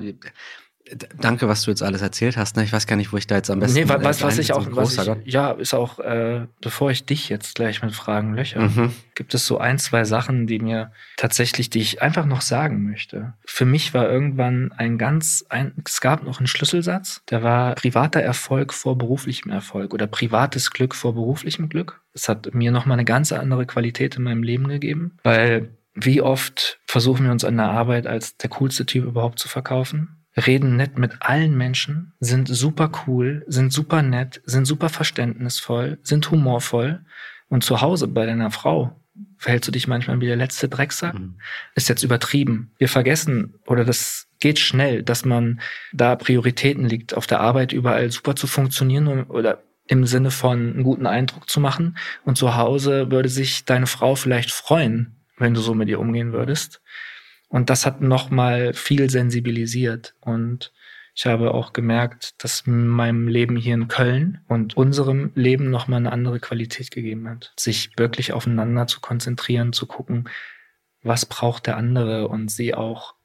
[1.19, 2.57] Danke, was du jetzt alles erzählt hast.
[2.57, 2.63] Ne?
[2.63, 3.79] Ich weiß gar nicht, wo ich da jetzt am besten.
[3.79, 7.55] Nee, was, was ich auch, was ich, ja, ist auch, äh, bevor ich dich jetzt
[7.55, 8.93] gleich mit Fragen löcher, mhm.
[9.15, 13.33] gibt es so ein, zwei Sachen, die mir tatsächlich, die ich einfach noch sagen möchte.
[13.45, 18.21] Für mich war irgendwann ein ganz, ein, es gab noch einen Schlüsselsatz, der war privater
[18.21, 22.01] Erfolg vor beruflichem Erfolg oder privates Glück vor beruflichem Glück.
[22.13, 26.79] Das hat mir nochmal eine ganz andere Qualität in meinem Leben gegeben, weil wie oft
[26.85, 30.24] versuchen wir uns an der Arbeit als der coolste Typ überhaupt zu verkaufen?
[30.35, 36.29] Reden nett mit allen Menschen, sind super cool, sind super nett, sind super verständnisvoll, sind
[36.29, 37.05] humorvoll.
[37.47, 38.99] Und zu Hause bei deiner Frau
[39.37, 41.13] verhältst du dich manchmal wie der letzte Drecksack.
[41.13, 41.35] Mhm.
[41.75, 42.71] Ist jetzt übertrieben.
[42.77, 45.61] Wir vergessen oder das geht schnell, dass man
[45.93, 50.83] da Prioritäten liegt, auf der Arbeit überall super zu funktionieren oder im Sinne von einen
[50.83, 51.97] guten Eindruck zu machen.
[52.23, 56.33] Und zu Hause würde sich deine Frau vielleicht freuen, wenn du so mit ihr umgehen
[56.33, 56.81] würdest.
[57.55, 60.13] Und das hat nochmal viel sensibilisiert.
[60.19, 60.73] Und
[61.13, 66.11] ich habe auch gemerkt, dass meinem Leben hier in Köln und unserem Leben nochmal eine
[66.11, 67.53] andere Qualität gegeben hat.
[67.57, 70.27] Sich wirklich aufeinander zu konzentrieren, zu gucken,
[71.01, 73.15] was braucht der andere und sie auch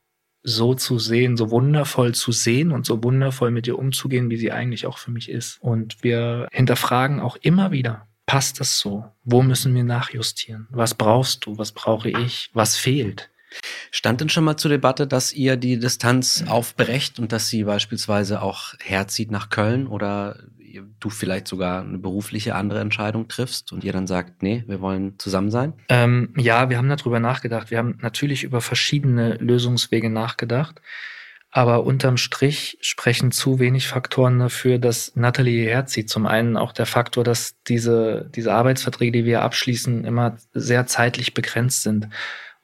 [0.44, 4.52] so zu sehen, so wundervoll zu sehen und so wundervoll mit ihr umzugehen, wie sie
[4.52, 5.58] eigentlich auch für mich ist.
[5.60, 9.06] Und wir hinterfragen auch immer wieder, passt das so?
[9.24, 10.68] Wo müssen wir nachjustieren?
[10.70, 11.58] Was brauchst du?
[11.58, 12.50] Was brauche ich?
[12.52, 13.28] Was fehlt?
[13.90, 18.40] Stand denn schon mal zur Debatte, dass ihr die Distanz aufbrecht und dass sie beispielsweise
[18.42, 20.36] auch herzieht nach Köln oder
[21.00, 25.18] du vielleicht sogar eine berufliche andere Entscheidung triffst und ihr dann sagt, nee, wir wollen
[25.18, 25.72] zusammen sein?
[25.88, 27.70] Ähm, ja, wir haben darüber nachgedacht.
[27.70, 30.80] Wir haben natürlich über verschiedene Lösungswege nachgedacht.
[31.52, 36.08] Aber unterm Strich sprechen zu wenig Faktoren dafür, dass Natalie herzieht.
[36.08, 41.34] Zum einen auch der Faktor, dass diese, diese Arbeitsverträge, die wir abschließen, immer sehr zeitlich
[41.34, 42.08] begrenzt sind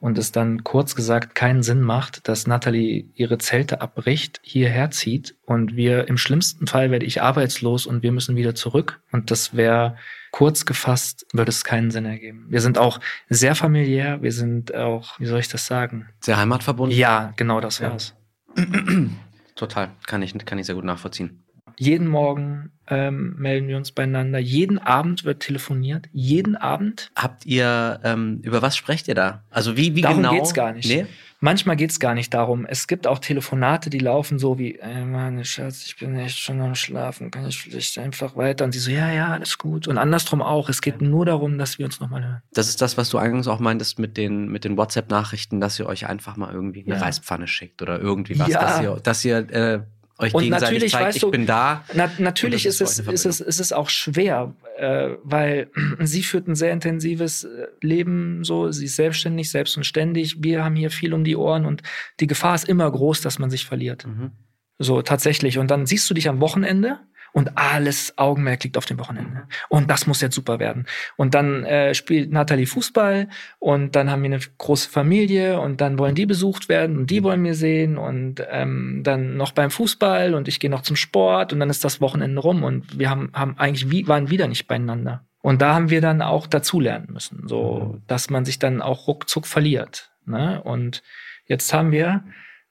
[0.06, 5.34] und es dann kurz gesagt keinen Sinn macht, dass Natalie ihre Zelte abbricht, hierher zieht
[5.44, 9.56] und wir im schlimmsten Fall werde ich arbeitslos und wir müssen wieder zurück und das
[9.56, 9.96] wäre
[10.30, 12.46] kurz gefasst, würde es keinen Sinn ergeben.
[12.48, 16.08] Wir sind auch sehr familiär, wir sind auch, wie soll ich das sagen?
[16.20, 16.96] Sehr heimatverbunden?
[16.96, 18.14] Ja, genau das war's.
[18.56, 18.64] Ja.
[19.56, 21.42] Total, kann ich, kann ich sehr gut nachvollziehen.
[21.76, 24.38] Jeden Morgen ähm, melden wir uns beieinander.
[24.38, 26.08] Jeden Abend wird telefoniert.
[26.12, 27.10] Jeden Abend.
[27.16, 29.42] Habt ihr, ähm, über was sprecht ihr da?
[29.50, 30.28] Also wie, wie darum genau?
[30.30, 30.88] Darum geht's gar nicht.
[30.88, 31.06] Nee?
[31.40, 32.64] Manchmal geht's gar nicht darum.
[32.64, 36.60] Es gibt auch Telefonate, die laufen so wie, ey Mann, Schatz, ich bin echt schon
[36.62, 38.64] am Schlafen, kann ich vielleicht einfach weiter?
[38.64, 39.86] Und sie so, ja, ja, alles gut.
[39.86, 40.70] Und andersrum auch.
[40.70, 42.42] Es geht nur darum, dass wir uns nochmal hören.
[42.54, 45.86] Das ist das, was du eingangs auch meintest mit den, mit den WhatsApp-Nachrichten, dass ihr
[45.86, 47.02] euch einfach mal irgendwie eine ja.
[47.02, 48.60] Reispfanne schickt oder irgendwie was, ja.
[48.60, 49.80] dass ihr, dass ihr äh,
[50.18, 51.84] euch und gegenseitig zeigt, weißt du, ich bin da.
[51.94, 56.54] Na, natürlich ist es, ist, es, ist es auch schwer, äh, weil sie führt ein
[56.54, 60.42] sehr intensives äh, Leben, so, sie ist selbstständig, selbst und ständig.
[60.42, 61.82] Wir haben hier viel um die Ohren und
[62.20, 64.06] die Gefahr ist immer groß, dass man sich verliert.
[64.06, 64.32] Mhm.
[64.78, 65.58] So, tatsächlich.
[65.58, 66.98] Und dann siehst du dich am Wochenende
[67.36, 69.46] und alles Augenmerk liegt auf dem Wochenende.
[69.68, 70.86] Und das muss jetzt super werden.
[71.16, 75.98] Und dann äh, spielt Nathalie Fußball und dann haben wir eine große Familie und dann
[75.98, 80.32] wollen die besucht werden und die wollen mir sehen und ähm, dann noch beim Fußball
[80.32, 83.28] und ich gehe noch zum Sport und dann ist das Wochenende rum und wir haben,
[83.34, 85.22] haben eigentlich wie, waren wieder nicht beieinander.
[85.42, 89.46] Und da haben wir dann auch dazulernen müssen, so dass man sich dann auch ruckzuck
[89.46, 90.10] verliert.
[90.24, 90.62] Ne?
[90.62, 91.02] Und
[91.44, 92.24] jetzt haben wir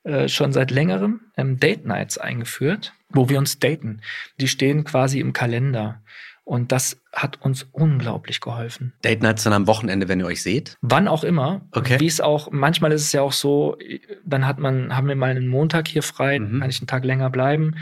[0.06, 4.02] äh, schon seit längerem ähm, Date Nights eingeführt, wo wir uns daten.
[4.40, 6.04] Die stehen quasi im Kalender.
[6.44, 8.94] Und das hat uns unglaublich geholfen.
[9.04, 10.78] Date Nights dann am Wochenende, wenn ihr euch seht?
[10.82, 11.62] Wann auch immer.
[11.72, 12.00] Okay.
[12.00, 13.80] Wie es auch, manchmal ist es ja auch so,
[14.24, 16.60] dann hat man, haben wir mal einen Montag hier frei, mhm.
[16.60, 17.76] kann ich einen Tag länger bleiben.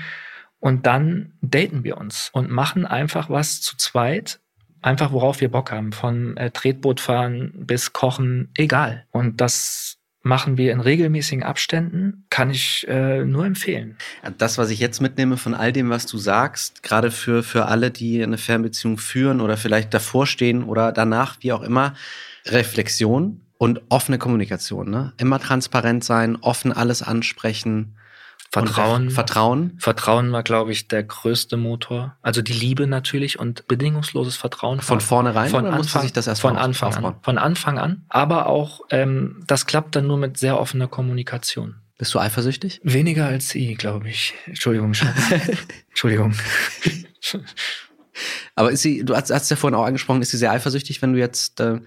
[0.61, 4.39] Und dann daten wir uns und machen einfach was zu zweit,
[4.81, 5.91] einfach worauf wir Bock haben.
[5.91, 9.05] Von äh, Tretboot fahren bis Kochen, egal.
[9.11, 13.97] Und das machen wir in regelmäßigen Abständen, kann ich äh, nur empfehlen.
[14.37, 17.91] Das, was ich jetzt mitnehme von all dem, was du sagst, gerade für, für alle,
[17.91, 21.93] die eine Fernbeziehung führen oder vielleicht davor stehen oder danach, wie auch immer,
[22.45, 24.89] Reflexion und offene Kommunikation.
[24.89, 25.13] Ne?
[25.17, 27.95] Immer transparent sein, offen alles ansprechen
[28.53, 29.09] Vertrauen.
[29.09, 29.73] Vertrauen.
[29.79, 32.17] Vertrauen war, glaube ich, der größte Motor.
[32.21, 34.79] Also die Liebe natürlich und bedingungsloses Vertrauen.
[34.79, 37.05] Von vornherein von oder musste Anfang, sich das erst von Anfang aufbauen?
[37.15, 37.19] an.
[37.23, 38.05] Von Anfang an.
[38.09, 41.77] Aber auch, ähm, das klappt dann nur mit sehr offener Kommunikation.
[41.97, 42.79] Bist du eifersüchtig?
[42.83, 44.35] Weniger als sie, glaube ich.
[44.45, 45.17] Entschuldigung, Schatz.
[45.89, 46.35] Entschuldigung.
[48.53, 51.13] Aber ist sie, du hast, hast ja vorhin auch angesprochen, ist sie sehr eifersüchtig, wenn
[51.13, 51.79] du jetzt äh,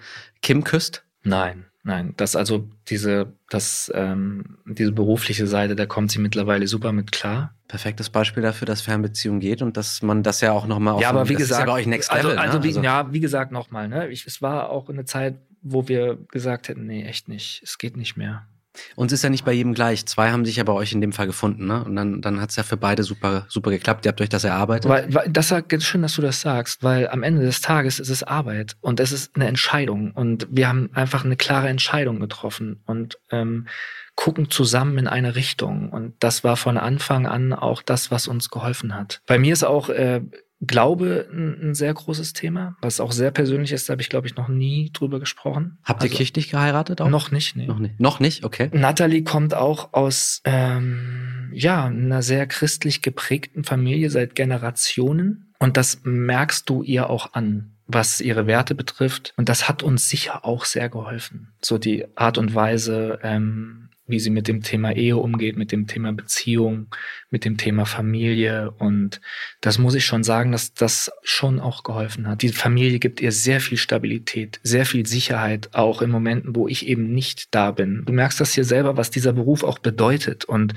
[0.43, 1.05] Kim küsst?
[1.23, 2.15] Nein, nein.
[2.17, 7.55] Das also diese, das, ähm, diese berufliche Seite, da kommt sie mittlerweile super mit klar.
[7.69, 11.11] Perfektes Beispiel dafür, dass Fernbeziehung geht und dass man das ja auch nochmal auf Ja,
[11.11, 12.39] aber wie das ist gesagt, ja bei euch Next also, Level.
[12.39, 12.65] also, ne?
[12.65, 14.09] wie, ja, wie gesagt nochmal, ne?
[14.09, 17.97] Ich, es war auch eine Zeit, wo wir gesagt hätten, nee, echt nicht, es geht
[17.97, 18.47] nicht mehr.
[18.95, 20.07] Und es ist ja nicht bei jedem gleich.
[20.07, 21.85] Zwei haben sich ja bei euch in dem Fall gefunden, ne?
[21.85, 24.05] Und dann, dann hat es ja für beide super, super geklappt.
[24.05, 24.91] Ihr habt euch das erarbeitet.
[24.91, 27.99] Weil, weil das ist ganz schön, dass du das sagst, weil am Ende des Tages
[27.99, 32.21] ist es Arbeit und es ist eine Entscheidung und wir haben einfach eine klare Entscheidung
[32.21, 33.67] getroffen und ähm,
[34.15, 38.51] gucken zusammen in eine Richtung und das war von Anfang an auch das, was uns
[38.51, 39.21] geholfen hat.
[39.27, 40.23] Bei mir ist auch äh,
[40.61, 44.27] Glaube ein, ein sehr großes Thema, was auch sehr persönlich ist, da habe ich glaube
[44.27, 45.79] ich noch nie drüber gesprochen.
[45.85, 47.11] Habt ihr Also, kirchlich geheiratet auch?
[47.11, 47.67] Noch nicht, nee.
[47.67, 48.01] Noch nicht.
[48.01, 48.71] Noch nicht, okay.
[48.73, 55.53] Natalie kommt auch aus ähm, ja, einer sehr christlich geprägten Familie seit Generationen.
[55.59, 59.33] Und das merkst du ihr auch an, was ihre Werte betrifft.
[59.37, 61.53] Und das hat uns sicher auch sehr geholfen.
[61.63, 65.87] So die Art und Weise, ähm, wie sie mit dem Thema Ehe umgeht, mit dem
[65.87, 66.89] Thema Beziehung,
[67.31, 68.71] mit dem Thema Familie.
[68.71, 69.21] Und
[69.61, 72.43] das muss ich schon sagen, dass das schon auch geholfen hat.
[72.43, 76.87] Die Familie gibt ihr sehr viel Stabilität, sehr viel Sicherheit, auch in Momenten, wo ich
[76.87, 78.05] eben nicht da bin.
[78.07, 80.45] Du merkst das hier selber, was dieser Beruf auch bedeutet.
[80.45, 80.75] Und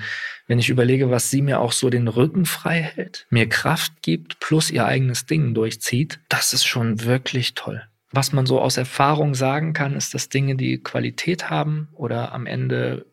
[0.47, 4.39] wenn ich überlege, was sie mir auch so den Rücken frei hält, mir Kraft gibt,
[4.39, 7.83] plus ihr eigenes Ding durchzieht, das ist schon wirklich toll.
[8.11, 12.47] Was man so aus Erfahrung sagen kann, ist, dass Dinge, die Qualität haben oder am
[12.47, 13.05] Ende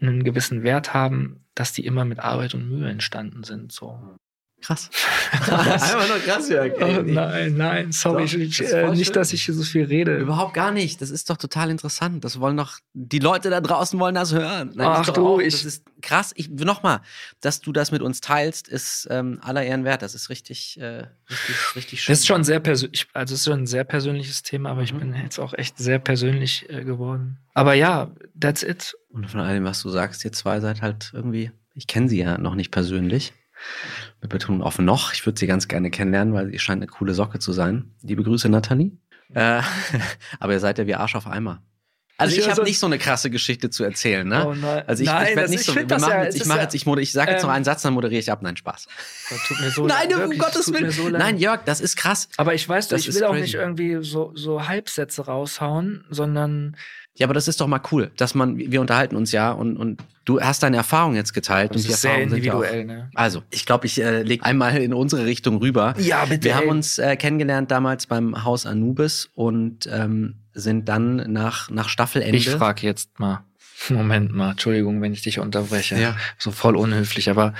[0.00, 3.72] einen gewissen Wert haben, dass die immer mit Arbeit und Mühe entstanden sind.
[3.72, 4.16] So.
[4.66, 4.90] Krass.
[5.32, 6.72] Einfach nur krass, Jörg.
[6.80, 8.34] Oh, nein, nein, sorry, Doch, ich,
[8.72, 9.12] äh, nicht, schön.
[9.14, 10.16] dass ich hier so viel rede.
[10.16, 11.00] Überhaupt gar nicht.
[11.02, 12.24] Das ist doch total interessant.
[12.24, 14.72] Das wollen doch, die Leute da draußen wollen das hören.
[14.74, 16.32] Nein, Ach du, auch, ich- das ist krass.
[16.36, 17.00] Ich, nochmal,
[17.40, 20.02] dass du das mit uns teilst, ist ähm, aller Ehren wert.
[20.02, 22.12] Das ist richtig, äh, richtig, richtig schön.
[22.12, 24.92] Das ist schon sehr persönlich, also es ist schon ein sehr persönliches Thema, aber ich
[24.92, 24.98] Mhm.
[25.00, 27.38] bin jetzt auch echt sehr persönlich äh, geworden.
[27.54, 28.94] Aber ja, that's it.
[29.10, 32.38] Und von allem, was du sagst, ihr zwei seid halt irgendwie, ich kenne sie ja
[32.38, 33.32] noch nicht persönlich.
[34.24, 35.12] Mit Betonung auf noch.
[35.12, 37.90] Ich würde sie ganz gerne kennenlernen, weil sie scheint eine coole Socke zu sein.
[38.02, 38.92] Liebe Grüße, Nathalie.
[39.34, 39.60] Äh,
[40.40, 41.62] aber ihr seid ja wie Arsch auf Eimer.
[42.16, 44.46] Also Ich ich habe nicht so eine krasse Geschichte zu erzählen, ne?
[44.46, 44.82] Oh nein.
[44.86, 45.74] Also ich, Nein, ich werde das- nicht ich so.
[45.74, 47.56] Wir machen ja- jetzt, ich mache ja- jetzt, ich, moder- ich sage jetzt noch ähm,
[47.56, 48.40] einen Satz, dann moderiere ich ab.
[48.40, 48.86] Nein, Spaß.
[49.28, 50.24] Das tut mir so Nein, leid.
[50.24, 50.90] um Gottes Willen.
[50.90, 51.08] so.
[51.10, 52.30] Nein, Jörg, das ist krass.
[52.38, 53.42] Aber ich weiß, Das ich will auch crazy.
[53.42, 56.76] nicht irgendwie so, so Halbsätze raushauen, sondern
[57.16, 60.02] Ja, aber das ist doch mal cool, dass man, wir unterhalten uns ja und, und
[60.24, 61.70] du hast deine Erfahrung jetzt geteilt.
[61.70, 62.84] das und die ist sehr Erfahrungen sind ja auch- individuell.
[62.86, 63.10] Ne?
[63.14, 65.94] Also, ich glaube, ich äh, lege einmal in unsere Richtung rüber.
[65.98, 66.44] Ja, bitte.
[66.44, 71.88] Wir haben uns äh, kennengelernt damals beim Haus Anubis und ähm, sind dann nach, nach
[71.88, 72.36] Staffelende.
[72.36, 73.44] Ich frage jetzt mal.
[73.90, 75.96] Moment mal, Entschuldigung, wenn ich dich unterbreche.
[76.00, 76.16] Ja.
[76.38, 77.54] So voll unhöflich, aber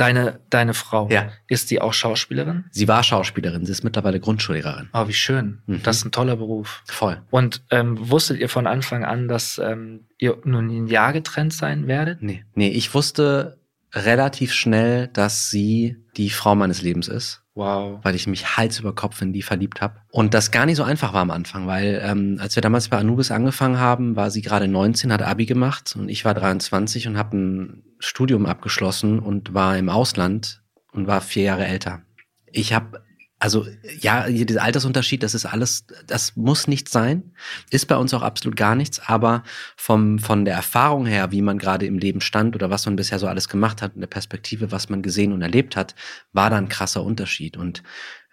[0.00, 1.30] deine, deine Frau, Ja.
[1.46, 2.64] ist die auch Schauspielerin?
[2.70, 4.88] Sie war Schauspielerin, sie ist mittlerweile Grundschullehrerin.
[4.92, 5.62] Oh, wie schön.
[5.66, 5.82] Mhm.
[5.82, 6.82] Das ist ein toller Beruf.
[6.86, 7.20] Voll.
[7.30, 11.86] Und ähm, wusstet ihr von Anfang an, dass ähm, ihr nur ein Jahr getrennt sein
[11.86, 12.22] werdet?
[12.22, 12.44] Nee.
[12.54, 13.58] Nee, ich wusste
[13.92, 17.42] relativ schnell, dass sie die Frau meines Lebens ist.
[17.60, 17.98] Wow.
[18.02, 19.96] weil ich mich Hals über Kopf in die verliebt habe.
[20.10, 22.96] Und das gar nicht so einfach war am Anfang, weil ähm, als wir damals bei
[22.96, 27.18] Anubis angefangen haben, war sie gerade 19, hat Abi gemacht und ich war 23 und
[27.18, 32.02] habe ein Studium abgeschlossen und war im Ausland und war vier Jahre älter.
[32.46, 33.02] Ich habe
[33.40, 33.66] also
[33.98, 37.32] ja, dieser Altersunterschied, das ist alles, das muss nicht sein,
[37.70, 39.42] ist bei uns auch absolut gar nichts, aber
[39.76, 43.18] vom, von der Erfahrung her, wie man gerade im Leben stand oder was man bisher
[43.18, 45.94] so alles gemacht hat, in der Perspektive, was man gesehen und erlebt hat,
[46.34, 47.56] war da ein krasser Unterschied.
[47.56, 47.82] Und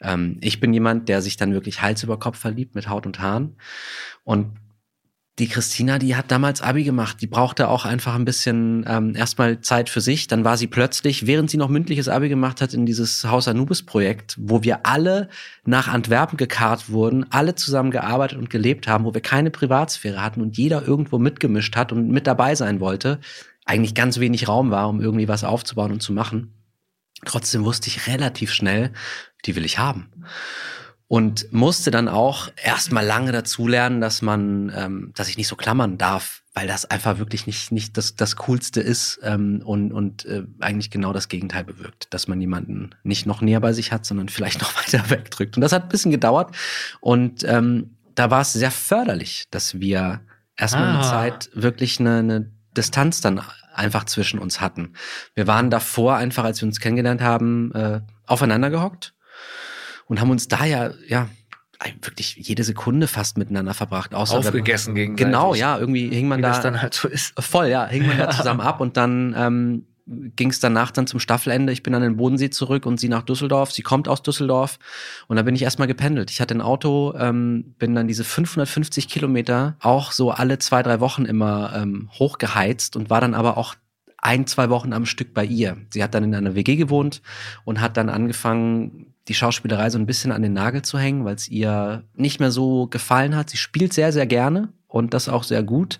[0.01, 3.19] ähm, ich bin jemand, der sich dann wirklich Hals über Kopf verliebt mit Haut und
[3.19, 3.55] Haaren.
[4.25, 4.57] Und
[5.39, 7.17] die Christina, die hat damals Abi gemacht.
[7.21, 10.27] Die brauchte auch einfach ein bisschen ähm, erstmal Zeit für sich.
[10.27, 14.35] Dann war sie plötzlich, während sie noch mündliches Abi gemacht hat, in dieses Haus Anubis-Projekt,
[14.39, 15.29] wo wir alle
[15.63, 20.41] nach Antwerpen gekarrt wurden, alle zusammen gearbeitet und gelebt haben, wo wir keine Privatsphäre hatten
[20.41, 23.19] und jeder irgendwo mitgemischt hat und mit dabei sein wollte.
[23.63, 26.53] Eigentlich ganz wenig Raum war, um irgendwie was aufzubauen und zu machen.
[27.25, 28.91] Trotzdem wusste ich relativ schnell,
[29.45, 30.09] die will ich haben
[31.07, 35.97] und musste dann auch erstmal lange dazulernen, dass man, ähm, dass ich nicht so klammern
[35.97, 40.43] darf, weil das einfach wirklich nicht nicht das das coolste ist ähm, und und äh,
[40.59, 44.27] eigentlich genau das Gegenteil bewirkt, dass man jemanden nicht noch näher bei sich hat, sondern
[44.27, 45.55] vielleicht noch weiter wegdrückt.
[45.55, 46.55] Und das hat ein bisschen gedauert
[46.99, 50.21] und ähm, da war es sehr förderlich, dass wir
[50.57, 51.09] erstmal eine Ah.
[51.09, 53.41] Zeit wirklich eine, eine Distanz dann
[53.73, 54.93] einfach zwischen uns hatten.
[55.35, 59.13] Wir waren davor einfach, als wir uns kennengelernt haben, äh, aufeinander gehockt
[60.07, 61.29] und haben uns da ja, ja,
[62.01, 64.15] wirklich jede Sekunde fast miteinander verbracht.
[64.15, 66.49] Außer Aufgegessen gegen Genau, ja, irgendwie hing man Wie da.
[66.49, 67.33] das dann halt so ist.
[67.39, 71.19] Voll, ja, hing man da zusammen ab und dann ähm, ging es danach dann zum
[71.19, 71.73] Staffelende.
[71.73, 73.71] Ich bin an den Bodensee zurück und sie nach Düsseldorf.
[73.71, 74.79] Sie kommt aus Düsseldorf
[75.27, 76.31] und da bin ich erstmal gependelt.
[76.31, 80.99] Ich hatte ein Auto, ähm, bin dann diese 550 Kilometer auch so alle zwei, drei
[80.99, 83.75] Wochen immer ähm, hochgeheizt und war dann aber auch
[84.17, 85.77] ein, zwei Wochen am Stück bei ihr.
[85.91, 87.21] Sie hat dann in einer WG gewohnt
[87.65, 91.35] und hat dann angefangen, die Schauspielerei so ein bisschen an den Nagel zu hängen, weil
[91.35, 93.49] es ihr nicht mehr so gefallen hat.
[93.49, 95.99] Sie spielt sehr, sehr gerne und das auch sehr gut.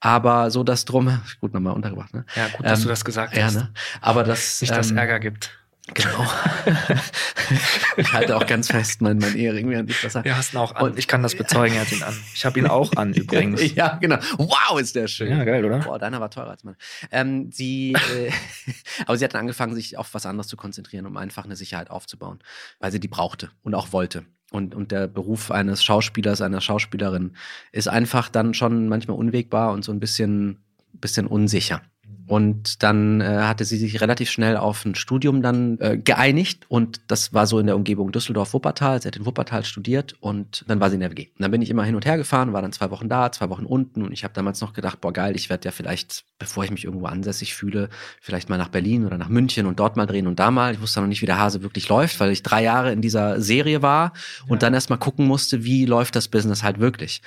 [0.00, 2.24] Aber so das drum, gut nochmal untergebracht, ne?
[2.34, 3.56] Ja, gut, dass ähm, du das gesagt ja, hast.
[3.56, 3.70] Ne?
[4.00, 4.60] Aber das.
[4.60, 5.50] Nicht, dass ähm, Ärger gibt.
[5.94, 6.26] Genau.
[7.96, 10.28] ich halte auch ganz fest mein, mein Ehering, während ich das sage.
[10.28, 10.90] Ja, hast ihn auch an.
[10.90, 12.14] Und ich kann das bezeugen, er hat ihn an.
[12.34, 13.74] Ich habe ihn auch an übrigens.
[13.74, 14.16] ja, genau.
[14.36, 15.30] Wow, ist der schön.
[15.30, 15.78] Ja, geil, oder?
[15.78, 16.76] Boah, deiner war teurer als mein.
[17.12, 18.32] Ähm, sie, äh,
[19.06, 21.88] aber sie hat dann angefangen, sich auf was anderes zu konzentrieren, um einfach eine Sicherheit
[21.88, 22.40] aufzubauen,
[22.80, 24.24] weil sie die brauchte und auch wollte.
[24.50, 27.36] Und, und der Beruf eines Schauspielers, einer Schauspielerin
[27.72, 31.82] ist einfach dann schon manchmal unwegbar und so ein bisschen, bisschen unsicher.
[32.26, 37.00] Und dann äh, hatte sie sich relativ schnell auf ein Studium dann äh, geeinigt und
[37.06, 39.00] das war so in der Umgebung Düsseldorf-Wuppertal.
[39.00, 41.28] Sie hat in Wuppertal studiert und dann war sie in der WG.
[41.28, 43.48] Und dann bin ich immer hin und her gefahren, war dann zwei Wochen da, zwei
[43.48, 46.64] Wochen unten und ich habe damals noch gedacht, boah geil, ich werde ja vielleicht, bevor
[46.64, 47.90] ich mich irgendwo ansässig fühle,
[48.20, 50.74] vielleicht mal nach Berlin oder nach München und dort mal drehen und da mal.
[50.74, 53.40] Ich wusste noch nicht, wie der Hase wirklich läuft, weil ich drei Jahre in dieser
[53.40, 54.12] Serie war
[54.48, 54.66] und ja.
[54.66, 57.22] dann erst mal gucken musste, wie läuft das Business halt wirklich.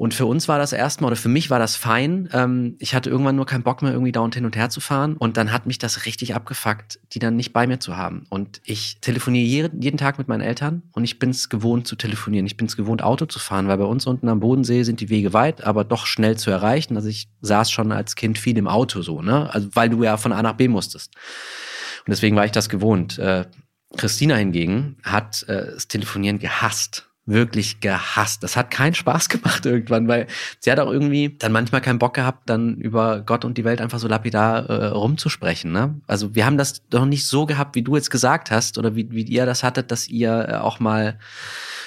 [0.00, 2.30] Und für uns war das erstmal, oder für mich war das fein.
[2.32, 4.80] Ähm, ich hatte irgendwann nur keinen Bock mehr, irgendwie da und hin und her zu
[4.80, 5.14] fahren.
[5.14, 8.24] Und dann hat mich das richtig abgefuckt, die dann nicht bei mir zu haben.
[8.30, 12.46] Und ich telefoniere jeden Tag mit meinen Eltern und ich bin es gewohnt zu telefonieren.
[12.46, 15.10] Ich bin es gewohnt, Auto zu fahren, weil bei uns unten am Bodensee sind die
[15.10, 16.96] Wege weit, aber doch schnell zu erreichen.
[16.96, 19.52] Also ich saß schon als Kind viel im Auto so, ne?
[19.52, 21.12] Also weil du ja von A nach B musstest.
[22.06, 23.18] Und deswegen war ich das gewohnt.
[23.18, 23.44] Äh,
[23.98, 28.42] Christina hingegen hat äh, das Telefonieren gehasst wirklich gehasst.
[28.42, 30.26] Das hat keinen Spaß gemacht irgendwann, weil
[30.58, 33.80] sie hat auch irgendwie dann manchmal keinen Bock gehabt, dann über Gott und die Welt
[33.80, 35.72] einfach so lapidar äh, rumzusprechen.
[35.72, 36.00] Ne?
[36.06, 39.10] Also wir haben das doch nicht so gehabt, wie du jetzt gesagt hast oder wie,
[39.10, 41.18] wie ihr das hattet, dass ihr äh, auch mal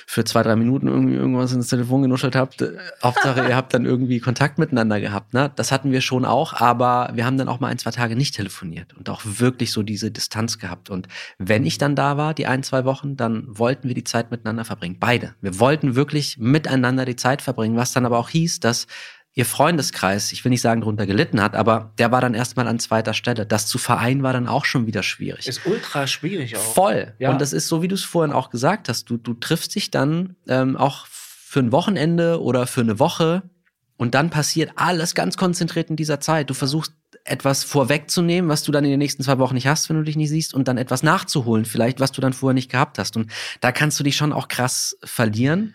[0.05, 2.63] für zwei, drei Minuten irgendwie irgendwas ins Telefon genuschelt habt.
[3.03, 5.33] Hauptsache, ihr habt dann irgendwie Kontakt miteinander gehabt.
[5.33, 5.51] Ne?
[5.55, 8.35] Das hatten wir schon auch, aber wir haben dann auch mal ein, zwei Tage nicht
[8.35, 10.89] telefoniert und auch wirklich so diese Distanz gehabt.
[10.89, 14.31] Und wenn ich dann da war, die ein, zwei Wochen, dann wollten wir die Zeit
[14.31, 14.97] miteinander verbringen.
[14.99, 15.35] Beide.
[15.41, 18.87] Wir wollten wirklich miteinander die Zeit verbringen, was dann aber auch hieß, dass
[19.35, 22.79] ihr Freundeskreis, ich will nicht sagen, darunter gelitten hat, aber der war dann erstmal an
[22.79, 23.45] zweiter Stelle.
[23.45, 25.47] Das zu vereinen war dann auch schon wieder schwierig.
[25.47, 26.61] Ist ultra schwierig auch.
[26.61, 27.13] Voll.
[27.17, 27.31] Ja.
[27.31, 29.09] Und das ist so, wie du es vorhin auch gesagt hast.
[29.09, 33.43] Du, du triffst dich dann ähm, auch für ein Wochenende oder für eine Woche
[33.97, 36.49] und dann passiert alles ganz konzentriert in dieser Zeit.
[36.49, 36.93] Du versuchst
[37.25, 40.17] etwas vorwegzunehmen, was du dann in den nächsten zwei Wochen nicht hast, wenn du dich
[40.17, 43.15] nicht siehst, und dann etwas nachzuholen, vielleicht, was du dann vorher nicht gehabt hast.
[43.15, 45.73] Und da kannst du dich schon auch krass verlieren.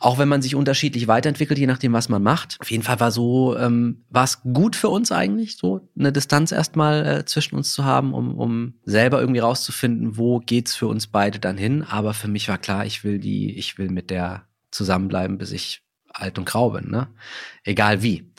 [0.00, 2.56] Auch wenn man sich unterschiedlich weiterentwickelt, je nachdem, was man macht.
[2.60, 6.52] Auf jeden Fall war so, ähm, war es gut für uns eigentlich, so eine Distanz
[6.52, 11.06] erstmal äh, zwischen uns zu haben, um, um selber irgendwie rauszufinden, wo geht's für uns
[11.06, 11.84] beide dann hin.
[11.84, 15.82] Aber für mich war klar, ich will die, ich will mit der zusammenbleiben, bis ich
[16.20, 17.08] alt und grau bin, ne?
[17.64, 18.30] Egal wie.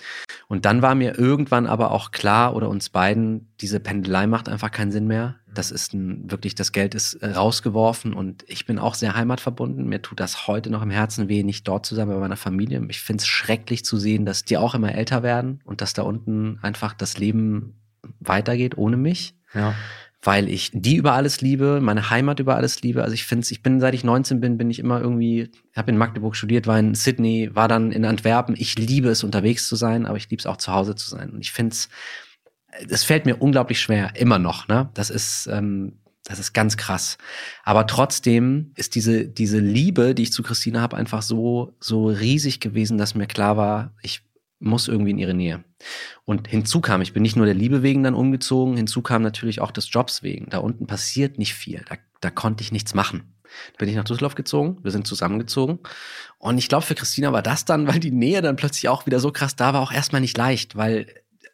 [0.48, 4.72] Und dann war mir irgendwann aber auch klar, oder uns beiden, diese Pendelei macht einfach
[4.72, 5.36] keinen Sinn mehr.
[5.54, 9.88] Das ist ein, wirklich, das Geld ist äh, rausgeworfen und ich bin auch sehr heimatverbunden.
[9.88, 12.86] Mir tut das heute noch im Herzen weh, nicht dort zu sein bei meiner Familie.
[12.90, 16.04] Ich finde es schrecklich zu sehen, dass die auch immer älter werden und dass da
[16.04, 17.80] unten einfach das Leben
[18.20, 19.36] weitergeht ohne mich.
[19.54, 19.76] Ja
[20.24, 23.04] weil ich die über alles liebe, meine Heimat über alles liebe.
[23.04, 25.98] Also ich finde ich bin, seit ich 19 bin, bin ich immer irgendwie, habe in
[25.98, 28.56] Magdeburg studiert, war in Sydney, war dann in Antwerpen.
[28.58, 31.32] Ich liebe es, unterwegs zu sein, aber ich liebe es auch zu Hause zu sein.
[31.32, 31.90] Und ich finde es,
[32.90, 34.68] es fällt mir unglaublich schwer, immer noch.
[34.68, 34.92] Ne?
[34.94, 37.18] Das ist, ähm, das ist ganz krass.
[37.64, 42.60] Aber trotzdem ist diese, diese Liebe, die ich zu Christina habe, einfach so, so riesig
[42.60, 44.22] gewesen, dass mir klar war, ich
[44.60, 45.64] muss irgendwie in ihre Nähe.
[46.26, 49.62] Und hinzu kam, ich bin nicht nur der Liebe wegen dann umgezogen, hinzu kam natürlich
[49.62, 50.50] auch des Jobs wegen.
[50.50, 53.34] Da unten passiert nicht viel, da, da konnte ich nichts machen.
[53.74, 55.80] Da bin ich nach Düsseldorf gezogen, wir sind zusammengezogen.
[56.38, 59.20] Und ich glaube, für Christina war das dann, weil die Nähe dann plötzlich auch wieder
[59.20, 61.08] so krass da war, auch erstmal nicht leicht, weil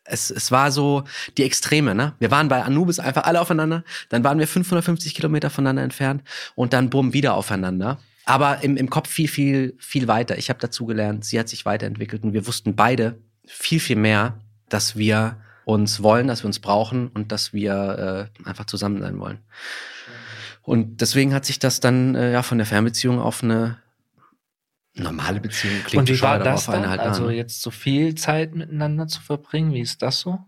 [0.05, 1.03] es, es war so
[1.37, 2.13] die Extreme, ne?
[2.19, 6.23] Wir waren bei Anubis einfach alle aufeinander, dann waren wir 550 Kilometer voneinander entfernt
[6.55, 10.37] und dann bumm wieder aufeinander aber im, im Kopf viel, viel, viel weiter.
[10.37, 14.37] Ich habe dazugelernt, sie hat sich weiterentwickelt und wir wussten beide viel, viel mehr,
[14.69, 19.19] dass wir uns wollen, dass wir uns brauchen und dass wir äh, einfach zusammen sein
[19.19, 19.39] wollen.
[20.61, 23.77] Und deswegen hat sich das dann äh, ja von der Fernbeziehung auf eine
[24.95, 26.89] normale Beziehung klingt Und wie war das dann?
[26.89, 30.39] Halt also jetzt so viel Zeit miteinander zu verbringen, wie ist das so?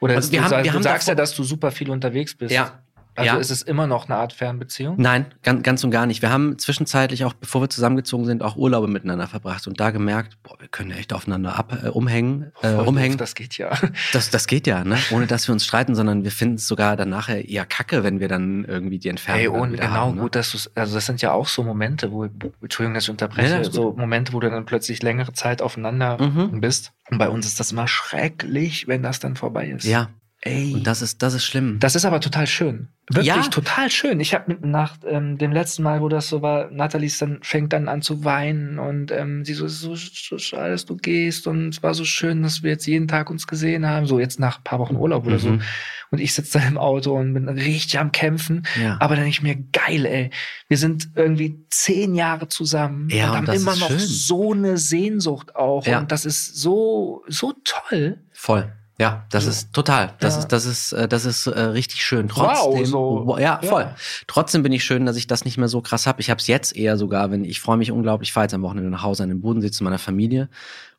[0.00, 1.90] Oder Also wir du, haben- wir du haben sagst ja, davor- dass du super viel
[1.90, 2.52] unterwegs bist.
[2.54, 2.82] Ja.
[3.16, 3.36] Also Ja.
[3.38, 4.96] ist es immer noch eine Art Fernbeziehung?
[4.98, 6.20] Nein, ganz, ganz und gar nicht.
[6.22, 10.36] Wir haben zwischenzeitlich auch, bevor wir zusammengezogen sind, auch Urlaube miteinander verbracht und da gemerkt,
[10.42, 13.70] boah, wir können echt aufeinander ab, äh, umhängen, äh, doof, Das geht ja.
[14.12, 14.98] Das, das geht ja, ne?
[15.10, 18.20] Ohne dass wir uns streiten, sondern wir finden es sogar dann nachher eher kacke, wenn
[18.20, 20.20] wir dann irgendwie die Entfernung Ey, und genau, haben, ne?
[20.22, 22.24] gut, dass du also das sind ja auch so Momente, wo,
[22.60, 26.60] Entschuldigung, dass ich unterbreche, Ja, so Momente, wo du dann plötzlich längere Zeit aufeinander Mhm.
[26.60, 26.92] bist.
[27.10, 29.84] Und bei uns ist das immer schrecklich, wenn das dann vorbei ist.
[29.84, 30.08] Ja,
[30.46, 30.74] Ey.
[30.74, 31.78] und das ist, das ist schlimm.
[31.80, 32.88] Das ist aber total schön.
[33.10, 33.42] Wirklich Ja.
[33.42, 34.20] total schön.
[34.20, 37.88] Ich habe nach ähm, dem letzten Mal, wo das so war, Nathalie dann, fängt dann
[37.88, 41.82] an zu weinen und ähm, sie so, so, so schade, dass du gehst und es
[41.82, 44.64] war so schön, dass wir jetzt jeden Tag uns gesehen haben, so jetzt nach ein
[44.64, 45.48] paar Wochen Urlaub oder so.
[45.50, 45.62] Mhm.
[46.10, 48.64] Und ich sitze da im Auto und bin richtig am Kämpfen.
[48.80, 48.96] Ja.
[49.00, 50.30] Aber dann ich mir, geil, ey.
[50.68, 53.98] Wir sind irgendwie zehn Jahre zusammen Ja, und und haben immer noch schön.
[53.98, 55.86] so eine Sehnsucht auch.
[55.86, 55.98] Ja.
[56.00, 58.20] Und das ist so, so toll.
[58.32, 58.72] Voll.
[58.98, 59.50] Ja, das So.
[59.50, 60.14] ist total.
[60.20, 60.40] Das Ja.
[60.40, 62.28] ist, das ist, äh, das ist äh, richtig schön.
[62.28, 63.22] Trotzdem, so.
[63.24, 63.68] Wow, ja, Ja.
[63.68, 63.94] voll.
[64.28, 66.20] Trotzdem bin ich schön, dass ich das nicht mehr so krass habe.
[66.20, 68.28] Ich habe es jetzt eher sogar, wenn ich freue mich unglaublich.
[68.28, 70.48] Ich fahre jetzt am Wochenende nach Hause an den Bodensee zu meiner Familie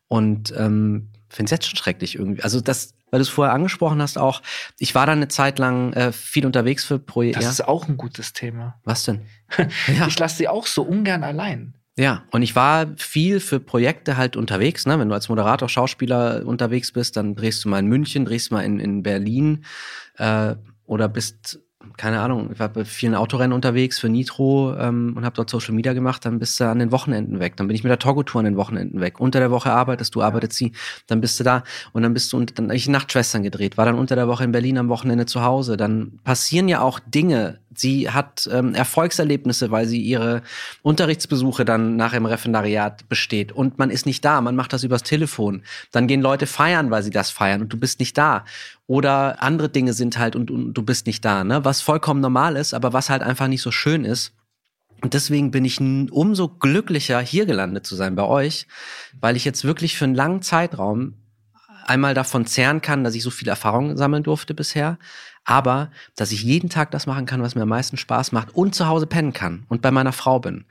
[0.08, 2.42] und ähm, finde es jetzt schon schrecklich irgendwie.
[2.42, 4.42] Also das, weil du es vorher angesprochen hast, auch.
[4.78, 7.38] Ich war da eine Zeit lang äh, viel unterwegs für Projekte.
[7.38, 7.50] Das Ja.
[7.50, 8.78] ist auch ein gutes Thema.
[8.84, 9.22] Was denn?
[9.98, 10.06] ja.
[10.06, 11.74] Ich lasse sie auch so ungern allein.
[11.98, 14.84] Ja, und ich war viel für Projekte halt unterwegs.
[14.84, 14.98] Ne?
[14.98, 18.60] Wenn du als Moderator, Schauspieler unterwegs bist, dann drehst du mal in München, drehst mal
[18.60, 19.64] in, in Berlin
[20.18, 21.60] äh, oder bist,
[21.96, 25.74] keine Ahnung, ich war bei vielen Autorennen unterwegs für Nitro ähm, und habe dort Social
[25.74, 26.24] Media gemacht.
[26.26, 27.56] Dann bist du an den Wochenenden weg.
[27.56, 29.18] Dann bin ich mit der Togo-Tour an den Wochenenden weg.
[29.18, 30.72] Unter der Woche arbeitest du, arbeitet sie.
[31.06, 33.86] Dann bist du da und dann bist du, und dann hab ich Nachtschwestern gedreht, war
[33.86, 35.78] dann unter der Woche in Berlin am Wochenende zu Hause.
[35.78, 37.60] Dann passieren ja auch Dinge.
[37.78, 40.42] Sie hat ähm, Erfolgserlebnisse, weil sie ihre
[40.82, 45.02] Unterrichtsbesuche dann nach dem Referendariat besteht und man ist nicht da, man macht das übers
[45.02, 45.62] Telefon.
[45.92, 48.44] Dann gehen Leute feiern, weil sie das feiern und du bist nicht da.
[48.86, 51.64] Oder andere Dinge sind halt und, und du bist nicht da, ne?
[51.64, 54.32] Was vollkommen normal ist, aber was halt einfach nicht so schön ist.
[55.02, 58.66] Und deswegen bin ich umso glücklicher, hier gelandet zu sein bei euch,
[59.20, 61.14] weil ich jetzt wirklich für einen langen Zeitraum
[61.86, 64.98] einmal davon zehren kann, dass ich so viel Erfahrung sammeln durfte bisher,
[65.46, 68.74] aber dass ich jeden Tag das machen kann, was mir am meisten Spaß macht und
[68.74, 70.66] zu Hause pennen kann und bei meiner Frau bin.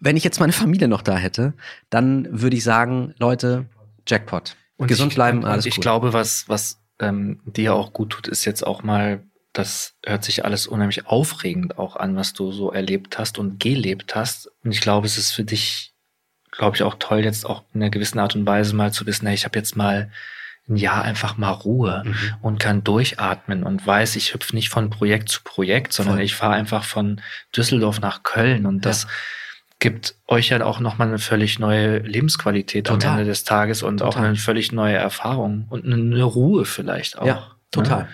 [0.00, 1.54] Wenn ich jetzt meine Familie noch da hätte,
[1.88, 3.66] dann würde ich sagen, Leute,
[4.06, 4.56] Jackpot.
[4.78, 5.82] Gesund ich, bleiben, und, alles und ich gut.
[5.82, 10.44] glaube, was, was ähm, dir auch gut tut, ist jetzt auch mal, das hört sich
[10.44, 14.50] alles unheimlich aufregend auch an, was du so erlebt hast und gelebt hast.
[14.64, 15.92] Und ich glaube, es ist für dich,
[16.50, 19.26] glaube ich, auch toll, jetzt auch in einer gewissen Art und Weise mal zu wissen,
[19.26, 20.10] hey, ich habe jetzt mal
[20.70, 22.14] ein Jahr einfach mal Ruhe Mhm.
[22.40, 26.24] und kann durchatmen und weiß, ich hüpfe nicht von Projekt zu Projekt, sondern Voll.
[26.24, 27.20] ich fahre einfach von
[27.56, 29.08] Düsseldorf nach Köln und das Ja.
[29.80, 33.10] gibt euch ja auch nochmal eine völlig neue Lebensqualität Total.
[33.12, 34.28] am Ende des Tages und auch Total.
[34.28, 37.26] eine völlig neue Erfahrung und eine, Ruhe vielleicht auch.
[37.26, 38.02] Ja, total.
[38.04, 38.08] Ne?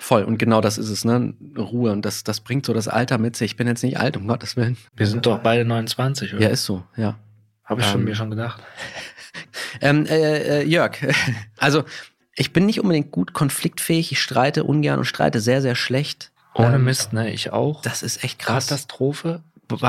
[0.00, 0.22] Voll.
[0.22, 1.34] Und genau das ist es, ne?
[1.56, 1.90] Ruhe.
[1.90, 3.50] Und das, das bringt so das Alter mit sich.
[3.52, 4.76] Ich bin jetzt nicht alt, um Gottes Willen.
[4.94, 6.42] Wir sind doch beide 29, oder?
[6.44, 7.16] Ja, ist so, ja.
[7.64, 8.62] Habe ich schon, ähm, mir schon gedacht.
[9.80, 10.96] Ähm, äh, äh, Jörg,
[11.56, 11.84] also
[12.34, 14.12] ich bin nicht unbedingt gut konfliktfähig.
[14.12, 16.30] Ich streite ungern und streite sehr, sehr schlecht.
[16.54, 17.32] Ohne ähm, Mist, ne?
[17.32, 17.82] Ich auch.
[17.82, 18.66] Das ist echt krass.
[18.68, 19.42] Katastrophe.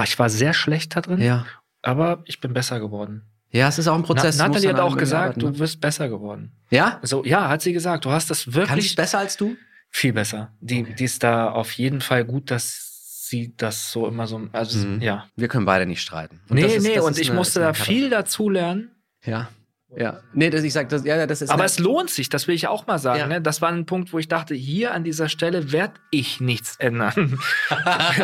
[0.03, 1.45] Ich war sehr schlecht da drin, Ja.
[1.81, 3.23] aber ich bin besser geworden.
[3.51, 4.37] Ja, es ist auch ein Prozess.
[4.37, 5.51] Na, Nathalie hat auch gesagt, arbeiten, ne?
[5.53, 6.51] du wirst besser geworden.
[6.69, 6.99] Ja?
[7.01, 8.05] So, ja, hat sie gesagt.
[8.05, 9.55] Du hast das Kann wirklich ich besser als du?
[9.89, 10.51] viel besser.
[10.59, 14.87] Die, die ist da auf jeden Fall gut, dass sie das so immer so, also
[14.87, 15.01] Mhm.
[15.01, 15.25] ja.
[15.35, 16.41] Wir können beide nicht streiten.
[16.49, 18.91] Und nee, ist- nee, und ich eine- musste da viel dazu lernen.
[19.25, 19.49] Ja.
[19.97, 20.19] Ja.
[20.33, 21.49] Nee, das, ich sag, das, ja, das ist.
[21.49, 23.19] Aber eine- es lohnt sich, das will ich auch mal sagen.
[23.21, 23.27] Ja.
[23.27, 23.41] Ne?
[23.41, 27.39] Das war ein Punkt, wo ich dachte, hier an dieser Stelle werde ich nichts ändern.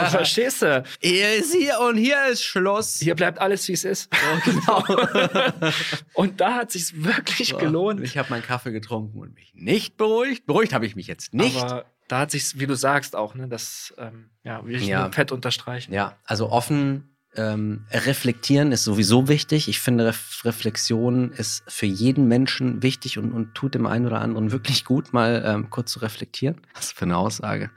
[0.09, 0.83] Verstehst du?
[1.01, 2.99] Hier ist hier und hier ist Schluss.
[2.99, 4.09] Hier bleibt alles, wie es ist.
[4.43, 4.83] genau.
[6.13, 8.01] Und da hat sich's wirklich So, gelohnt.
[8.01, 10.45] Ich habe meinen Kaffee getrunken und mich nicht beruhigt.
[10.45, 11.57] Beruhigt habe ich mich jetzt nicht.
[11.61, 15.01] Aber da hat sich's, wie du sagst, auch, ne, das ähm, ja, will ich Ja.
[15.03, 15.93] nur fett unterstreichen.
[15.93, 19.67] Ja, also offen ähm, reflektieren ist sowieso wichtig.
[19.67, 24.21] Ich finde, Ref Reflexion ist für jeden Menschen wichtig und, und tut dem einen oder
[24.21, 26.61] anderen wirklich gut, mal ähm, kurz zu reflektieren.
[26.75, 27.71] Was für eine Aussage.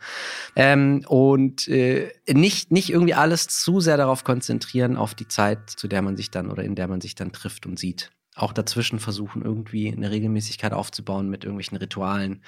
[0.57, 5.89] Ähm, und äh, nicht, nicht irgendwie alles zu sehr darauf konzentrieren, auf die Zeit, zu
[5.89, 8.11] der man sich dann oder in der man sich dann trifft und sieht.
[8.35, 12.43] Auch dazwischen versuchen, irgendwie eine Regelmäßigkeit aufzubauen mit irgendwelchen Ritualen,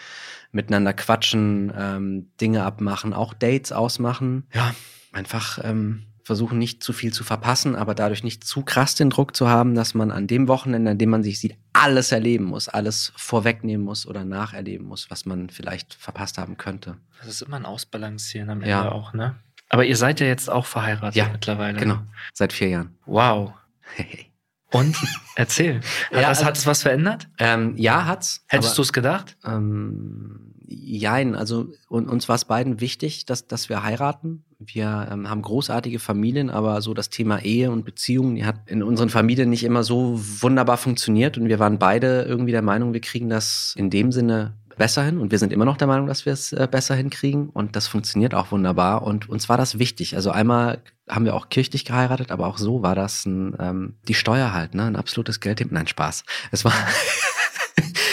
[0.52, 4.46] miteinander quatschen, ähm, Dinge abmachen, auch Dates ausmachen.
[4.54, 4.72] Ja,
[5.12, 9.34] einfach ähm, versuchen, nicht zu viel zu verpassen, aber dadurch nicht zu krass den Druck
[9.34, 12.68] zu haben, dass man an dem Wochenende, an dem man sich sieht, alles erleben muss,
[12.68, 16.96] alles vorwegnehmen muss oder nacherleben muss, was man vielleicht verpasst haben könnte.
[17.18, 18.92] Das ist immer ein Ausbalancieren am Ende Ja.
[18.92, 19.34] auch, ne?
[19.70, 21.78] Aber ihr seid ja jetzt auch verheiratet Ja, mittlerweile.
[21.80, 21.98] Genau,
[22.32, 22.96] seit vier Jahren.
[23.06, 23.52] Wow.
[24.72, 24.96] Und
[25.34, 25.78] erzähl.
[25.78, 27.28] Hat, Ja, das, also- hat es was verändert?
[27.38, 28.44] Ähm, ja, hat's.
[28.46, 29.36] Hättest du es gedacht?
[29.44, 34.44] Ähm, jein, also und, uns war es beiden wichtig, dass, dass wir heiraten.
[34.58, 38.82] Wir ähm, haben großartige Familien, aber so das Thema Ehe und Beziehungen, die hat in
[38.82, 43.00] unseren Familien nicht immer so wunderbar funktioniert und wir waren beide irgendwie der Meinung, wir
[43.00, 46.24] kriegen das in dem Sinne besser hin und wir sind immer noch der Meinung, dass
[46.24, 50.16] wir es äh, besser hinkriegen und das funktioniert auch wunderbar und uns war das wichtig.
[50.16, 54.14] Also einmal haben wir auch kirchlich geheiratet, aber auch so war das ein, ähm, die
[54.14, 55.70] Steuer halt, ne, ein absolutes Geld.
[55.70, 56.24] Nein, Spaß.
[56.50, 56.72] Es war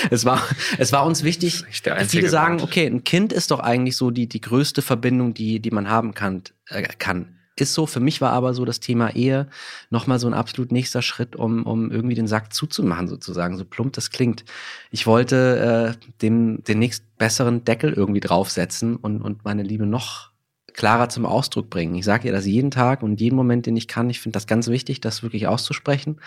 [0.10, 0.42] es war
[0.78, 1.64] es war uns wichtig.
[1.86, 5.60] Einzige Viele sagen, okay, ein Kind ist doch eigentlich so die die größte Verbindung, die
[5.60, 7.34] die man haben kann äh, kann.
[7.60, 9.48] Ist so, für mich war aber so das Thema Ehe
[9.90, 13.94] nochmal so ein absolut nächster Schritt, um, um irgendwie den Sack zuzumachen, sozusagen, so plump
[13.94, 14.46] das klingt.
[14.92, 20.32] Ich wollte äh, dem den nächst besseren Deckel irgendwie draufsetzen und, und meine Liebe noch
[20.78, 21.96] klarer zum Ausdruck bringen.
[21.96, 24.10] Ich sage ihr das jeden Tag und jeden Moment, den ich kann.
[24.10, 26.22] Ich finde das ganz wichtig, das wirklich auszusprechen.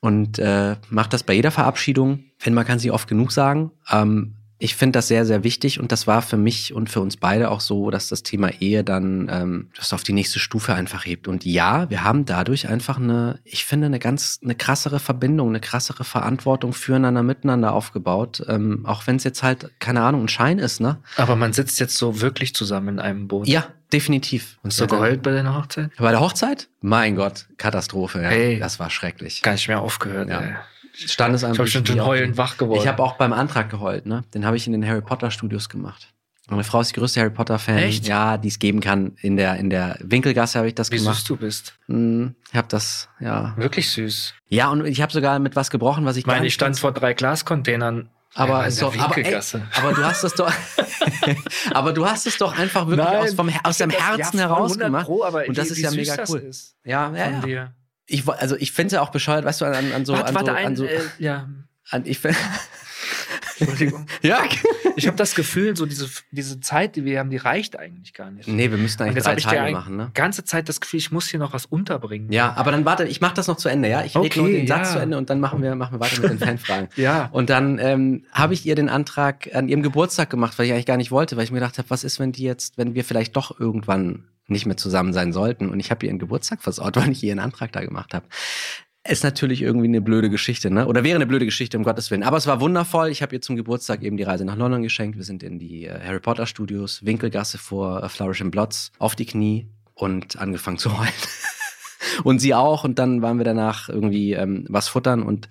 [0.00, 2.24] Und äh, mache das bei jeder Verabschiedung.
[2.40, 3.70] Wenn man kann sie oft genug sagen.
[3.90, 4.34] Ähm,
[4.64, 7.50] ich finde das sehr, sehr wichtig und das war für mich und für uns beide
[7.50, 11.28] auch so, dass das Thema Ehe dann ähm, das auf die nächste Stufe einfach hebt.
[11.28, 15.60] Und ja, wir haben dadurch einfach eine, ich finde, eine ganz, eine krassere Verbindung, eine
[15.60, 18.42] krassere Verantwortung füreinander, miteinander aufgebaut.
[18.48, 20.98] Ähm, auch wenn es jetzt halt, keine Ahnung, ein Schein ist, ne?
[21.18, 23.46] Aber man sitzt jetzt so wirklich zusammen in einem Boot.
[23.46, 24.56] Ja, definitiv.
[24.64, 25.90] Hast du geheult bei deiner Hochzeit?
[25.98, 26.68] Bei der Hochzeit?
[26.80, 28.22] Mein Gott, Katastrophe.
[28.22, 28.30] Ja.
[28.30, 28.58] Hey.
[28.58, 29.42] Das war schrecklich.
[29.42, 30.30] Gar nicht mehr aufgehört.
[30.30, 30.40] Ja.
[30.40, 30.54] ey.
[30.94, 31.54] Standesamt.
[31.54, 32.80] Ich habe schon schon heulend wach geworden.
[32.80, 34.22] Ich habe auch beim Antrag geheult, ne?
[34.32, 36.08] Den habe ich in den Harry Potter Studios gemacht.
[36.48, 38.06] Meine Frau ist die größte Harry Potter Fan, Echt?
[38.06, 39.16] ja, die es geben kann.
[39.22, 41.30] In der in der Winkelgasse habe ich das Wie süß gemacht.
[41.30, 41.74] du bist.
[41.86, 44.34] Hm, Ich habe das, ja, Wirklich süß.
[44.48, 46.92] ja, und ich habe sogar mit was gebrochen, was ich Ich meine, ich stand vor
[46.92, 48.10] drei Glascontainern.
[48.34, 49.62] aber Ja, in so, der aber, ey, Winkelgasse.
[49.74, 50.52] aber du hast es doch,
[51.72, 54.86] aber du hast es doch einfach wirklich Nein, aus, vom, aus deinem Herzen heraus 100
[54.88, 55.06] gemacht.
[55.06, 56.38] Pro, Und das wie- ist wie ja süß mega cool.
[56.40, 57.40] Ist Ja, ja, ja.
[57.40, 57.74] dir.
[58.06, 60.34] Ich, also ich finde es ja auch bescheuert, weißt du, an, an so, warte, an
[60.34, 61.48] warte, so, ein, an so, äh, ja,
[61.90, 62.36] an, ich find-
[63.58, 64.06] Entschuldigung.
[64.22, 64.40] ja.
[64.96, 68.30] Ich habe das Gefühl, so diese, diese Zeit, die wir haben, die reicht eigentlich gar
[68.30, 68.48] nicht.
[68.48, 70.10] Nee, wir müssten Und eigentlich drei die machen, ne?
[70.14, 72.32] ganze Zeit das Gefühl, ich muss hier noch was unterbringen.
[72.32, 74.02] Ja, aber dann warte, ich mache das noch zu Ende, ja?
[74.04, 74.92] Ich rede Okay, nur den Satz ja.
[74.94, 76.88] zu Ende und dann machen wir, machen wir weiter mit den Fanfragen.
[76.96, 77.28] Ja.
[77.32, 80.86] Und dann ähm, habe ich ihr den Antrag an ihrem Geburtstag gemacht, weil ich eigentlich
[80.86, 83.04] gar nicht wollte, weil ich mir gedacht habe, was ist, wenn die jetzt, wenn wir
[83.04, 86.96] vielleicht doch irgendwann nicht mehr zusammen sein sollten und ich habe ihr ihren Geburtstag versaut,
[86.96, 88.26] weil ich ihren Antrag da gemacht habe.
[89.06, 90.86] Ist natürlich irgendwie eine blöde Geschichte, ne?
[90.86, 92.22] Oder wäre eine blöde Geschichte, um Gottes Willen.
[92.22, 93.10] Aber es war wundervoll.
[93.10, 95.18] Ich habe ihr zum Geburtstag eben die Reise nach London geschenkt.
[95.18, 99.14] Wir sind in die äh, Harry Potter Studios, Winkelgasse vor äh, Flourish and Blots, auf
[99.14, 101.12] die Knie und angefangen zu heulen.
[102.24, 102.84] und sie auch.
[102.84, 105.50] Und dann waren wir danach irgendwie ähm, was futtern und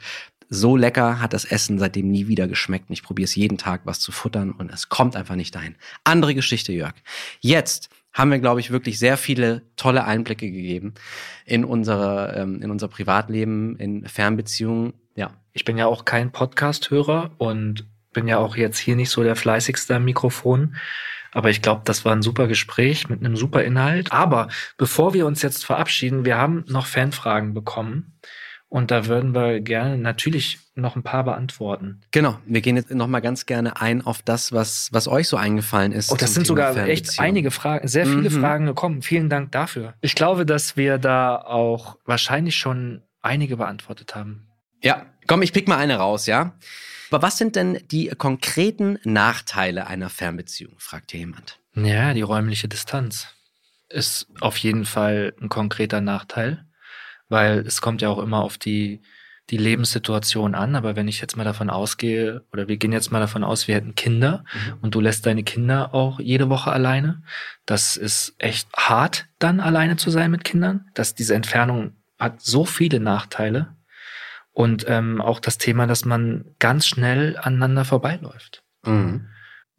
[0.50, 2.90] so lecker hat das Essen seitdem nie wieder geschmeckt.
[2.90, 5.76] Und ich probiere es jeden Tag, was zu futtern und es kommt einfach nicht dahin.
[6.04, 6.94] Andere Geschichte, Jörg.
[7.40, 10.94] Jetzt haben wir, glaube ich, wirklich sehr viele tolle Einblicke gegeben
[11.46, 14.94] in unsere, ähm, in unser Privatleben, in Fernbeziehungen.
[15.16, 15.32] Ja.
[15.52, 19.36] Ich bin ja auch kein Podcast-Hörer und bin ja auch jetzt hier nicht so der
[19.36, 20.76] fleißigste am Mikrofon.
[21.32, 24.12] Aber ich glaube, das war ein super Gespräch mit einem super Inhalt.
[24.12, 28.20] Aber bevor wir uns jetzt verabschieden, wir haben noch Fanfragen bekommen.
[28.74, 32.02] Und da würden wir gerne natürlich noch ein paar beantworten.
[32.10, 32.40] Genau.
[32.48, 36.12] Wir gehen jetzt nochmal ganz gerne ein auf das, was, was euch so eingefallen ist.
[36.12, 38.42] Oh, das sind Thema sogar echt einige Fragen, sehr viele Mhm.
[38.42, 39.04] Fragen gekommen.
[39.04, 39.94] Vielen Dank dafür.
[40.02, 44.48] Ich glaube, dass wir da auch wahrscheinlich schon einige beantwortet haben.
[44.82, 46.54] Ja, komm, ich pick mal eine raus, ja?
[47.12, 51.60] Aber was sind denn die konkreten Nachteile einer Fernbeziehung, fragt hier jemand.
[51.76, 53.28] Ja, die räumliche Distanz
[53.90, 56.66] ist auf jeden Fall ein konkreter Nachteil,
[57.34, 59.02] weil es kommt ja auch immer auf die,
[59.50, 60.76] die Lebenssituation an.
[60.76, 63.76] Aber wenn ich jetzt mal davon ausgehe, oder wir gehen jetzt mal davon aus, wir
[63.76, 64.46] hätten Kinder
[64.82, 67.24] und du lässt deine Kinder auch jede Woche alleine,
[67.66, 70.86] das ist echt hart, dann alleine zu sein mit Kindern.
[70.94, 73.76] Dass diese Entfernung hat so viele Nachteile.
[74.52, 78.64] Und ähm, auch das Thema, dass man ganz schnell aneinander vorbeiläuft.
[78.86, 79.28] Mhm.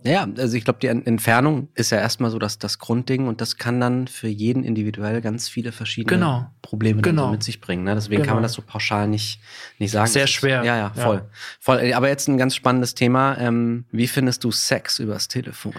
[0.07, 3.41] Ja, also ich glaube, die En- Entfernung ist ja erstmal so das, das Grundding und
[3.41, 6.51] das kann dann für jeden individuell ganz viele verschiedene Genau.
[6.61, 7.25] Probleme Genau.
[7.27, 7.85] so mit sich bringen.
[7.85, 7.95] Ne?
[7.95, 8.35] Deswegen kann Genau.
[8.35, 9.41] man das so pauschal nicht,
[9.79, 10.07] nicht sagen.
[10.09, 10.63] Sehr schwer.
[10.63, 11.03] Ja, ja, Ja.
[11.03, 11.29] voll.
[11.59, 11.93] voll.
[11.95, 13.39] Aber jetzt ein ganz spannendes Thema.
[13.39, 15.73] Ähm, wie findest du Sex übers Telefon?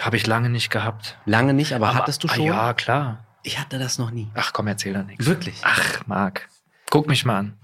[0.00, 1.18] Habe ich lange nicht gehabt.
[1.26, 2.46] Lange nicht, aber, Aber- hattest du ah, schon?
[2.46, 3.26] Ja, klar.
[3.42, 4.28] Ich hatte das noch nie.
[4.34, 5.26] Ach komm, erzähl da nichts.
[5.26, 5.56] Wirklich?
[5.62, 6.48] Ach, Marc.
[6.90, 7.54] Guck mich mal an.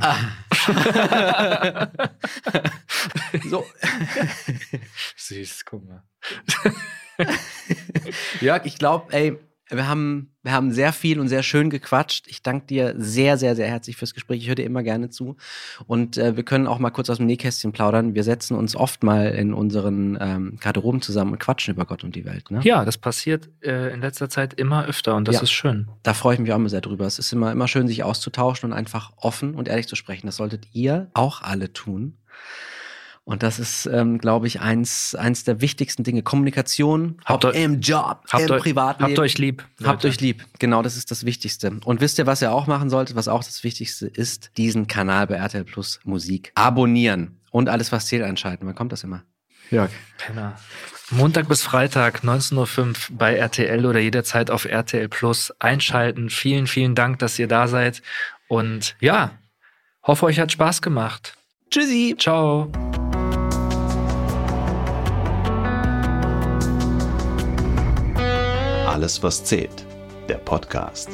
[0.00, 0.16] Ah.
[3.48, 3.64] so.
[5.16, 6.02] Süß, guck mal.
[8.40, 9.38] Jörg, ich glaube, ey,
[9.70, 12.26] Wir haben, wir haben sehr viel und sehr schön gequatscht.
[12.28, 14.42] Ich danke dir sehr, sehr, sehr herzlich fürs Gespräch.
[14.42, 15.36] Ich höre dir immer gerne zu.
[15.86, 18.14] Und äh, wir können auch mal kurz aus dem Nähkästchen plaudern.
[18.14, 22.14] Wir setzen uns oft mal in unseren ähm, Garderoben zusammen und quatschen über Gott und
[22.16, 22.50] die Welt.
[22.50, 22.60] Ne?
[22.64, 25.42] Ja, das passiert äh, in letzter Zeit immer öfter und das Ja.
[25.42, 25.88] ist schön.
[26.02, 27.06] Da freue ich mich auch immer sehr drüber.
[27.06, 30.26] Es ist immer, immer schön, sich auszutauschen und einfach offen und ehrlich zu sprechen.
[30.26, 32.18] Das solltet ihr auch alle tun.
[33.24, 36.22] Und das ist, ähm, glaube ich, eins, eins der wichtigsten Dinge.
[36.24, 39.10] Kommunikation, Habt ob euch- im Job, Habt, im eu Privatleben.
[39.12, 39.62] habt euch lieb.
[39.84, 40.08] Habt Leute.
[40.08, 40.44] euch lieb.
[40.58, 41.70] Genau, das ist das Wichtigste.
[41.84, 44.50] Und wisst ihr, was ihr auch machen solltet, was auch das Wichtigste ist?
[44.56, 48.66] Diesen Kanal bei RTL Plus Musik abonnieren und alles, was zählt, einschalten.
[48.66, 49.22] Wann kommt das immer?
[49.70, 49.90] Jörg.
[50.18, 50.58] Penner.
[51.10, 56.28] Montag bis Freitag, 19.05 Uhr bei RTL oder jederzeit auf RTL Plus einschalten.
[56.28, 58.02] Vielen, vielen Dank, dass ihr da seid.
[58.48, 59.30] Und ja,
[60.02, 61.36] hoffe, euch hat Spaß gemacht.
[61.70, 62.16] Tschüssi.
[62.18, 62.70] Ciao.
[69.02, 69.84] Alles, was zählt.
[70.28, 71.08] Der Podcast.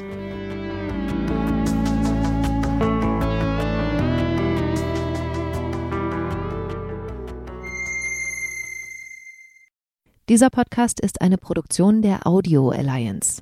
[10.28, 13.40] Dieser Podcast ist eine Produktion der Audio Alliance.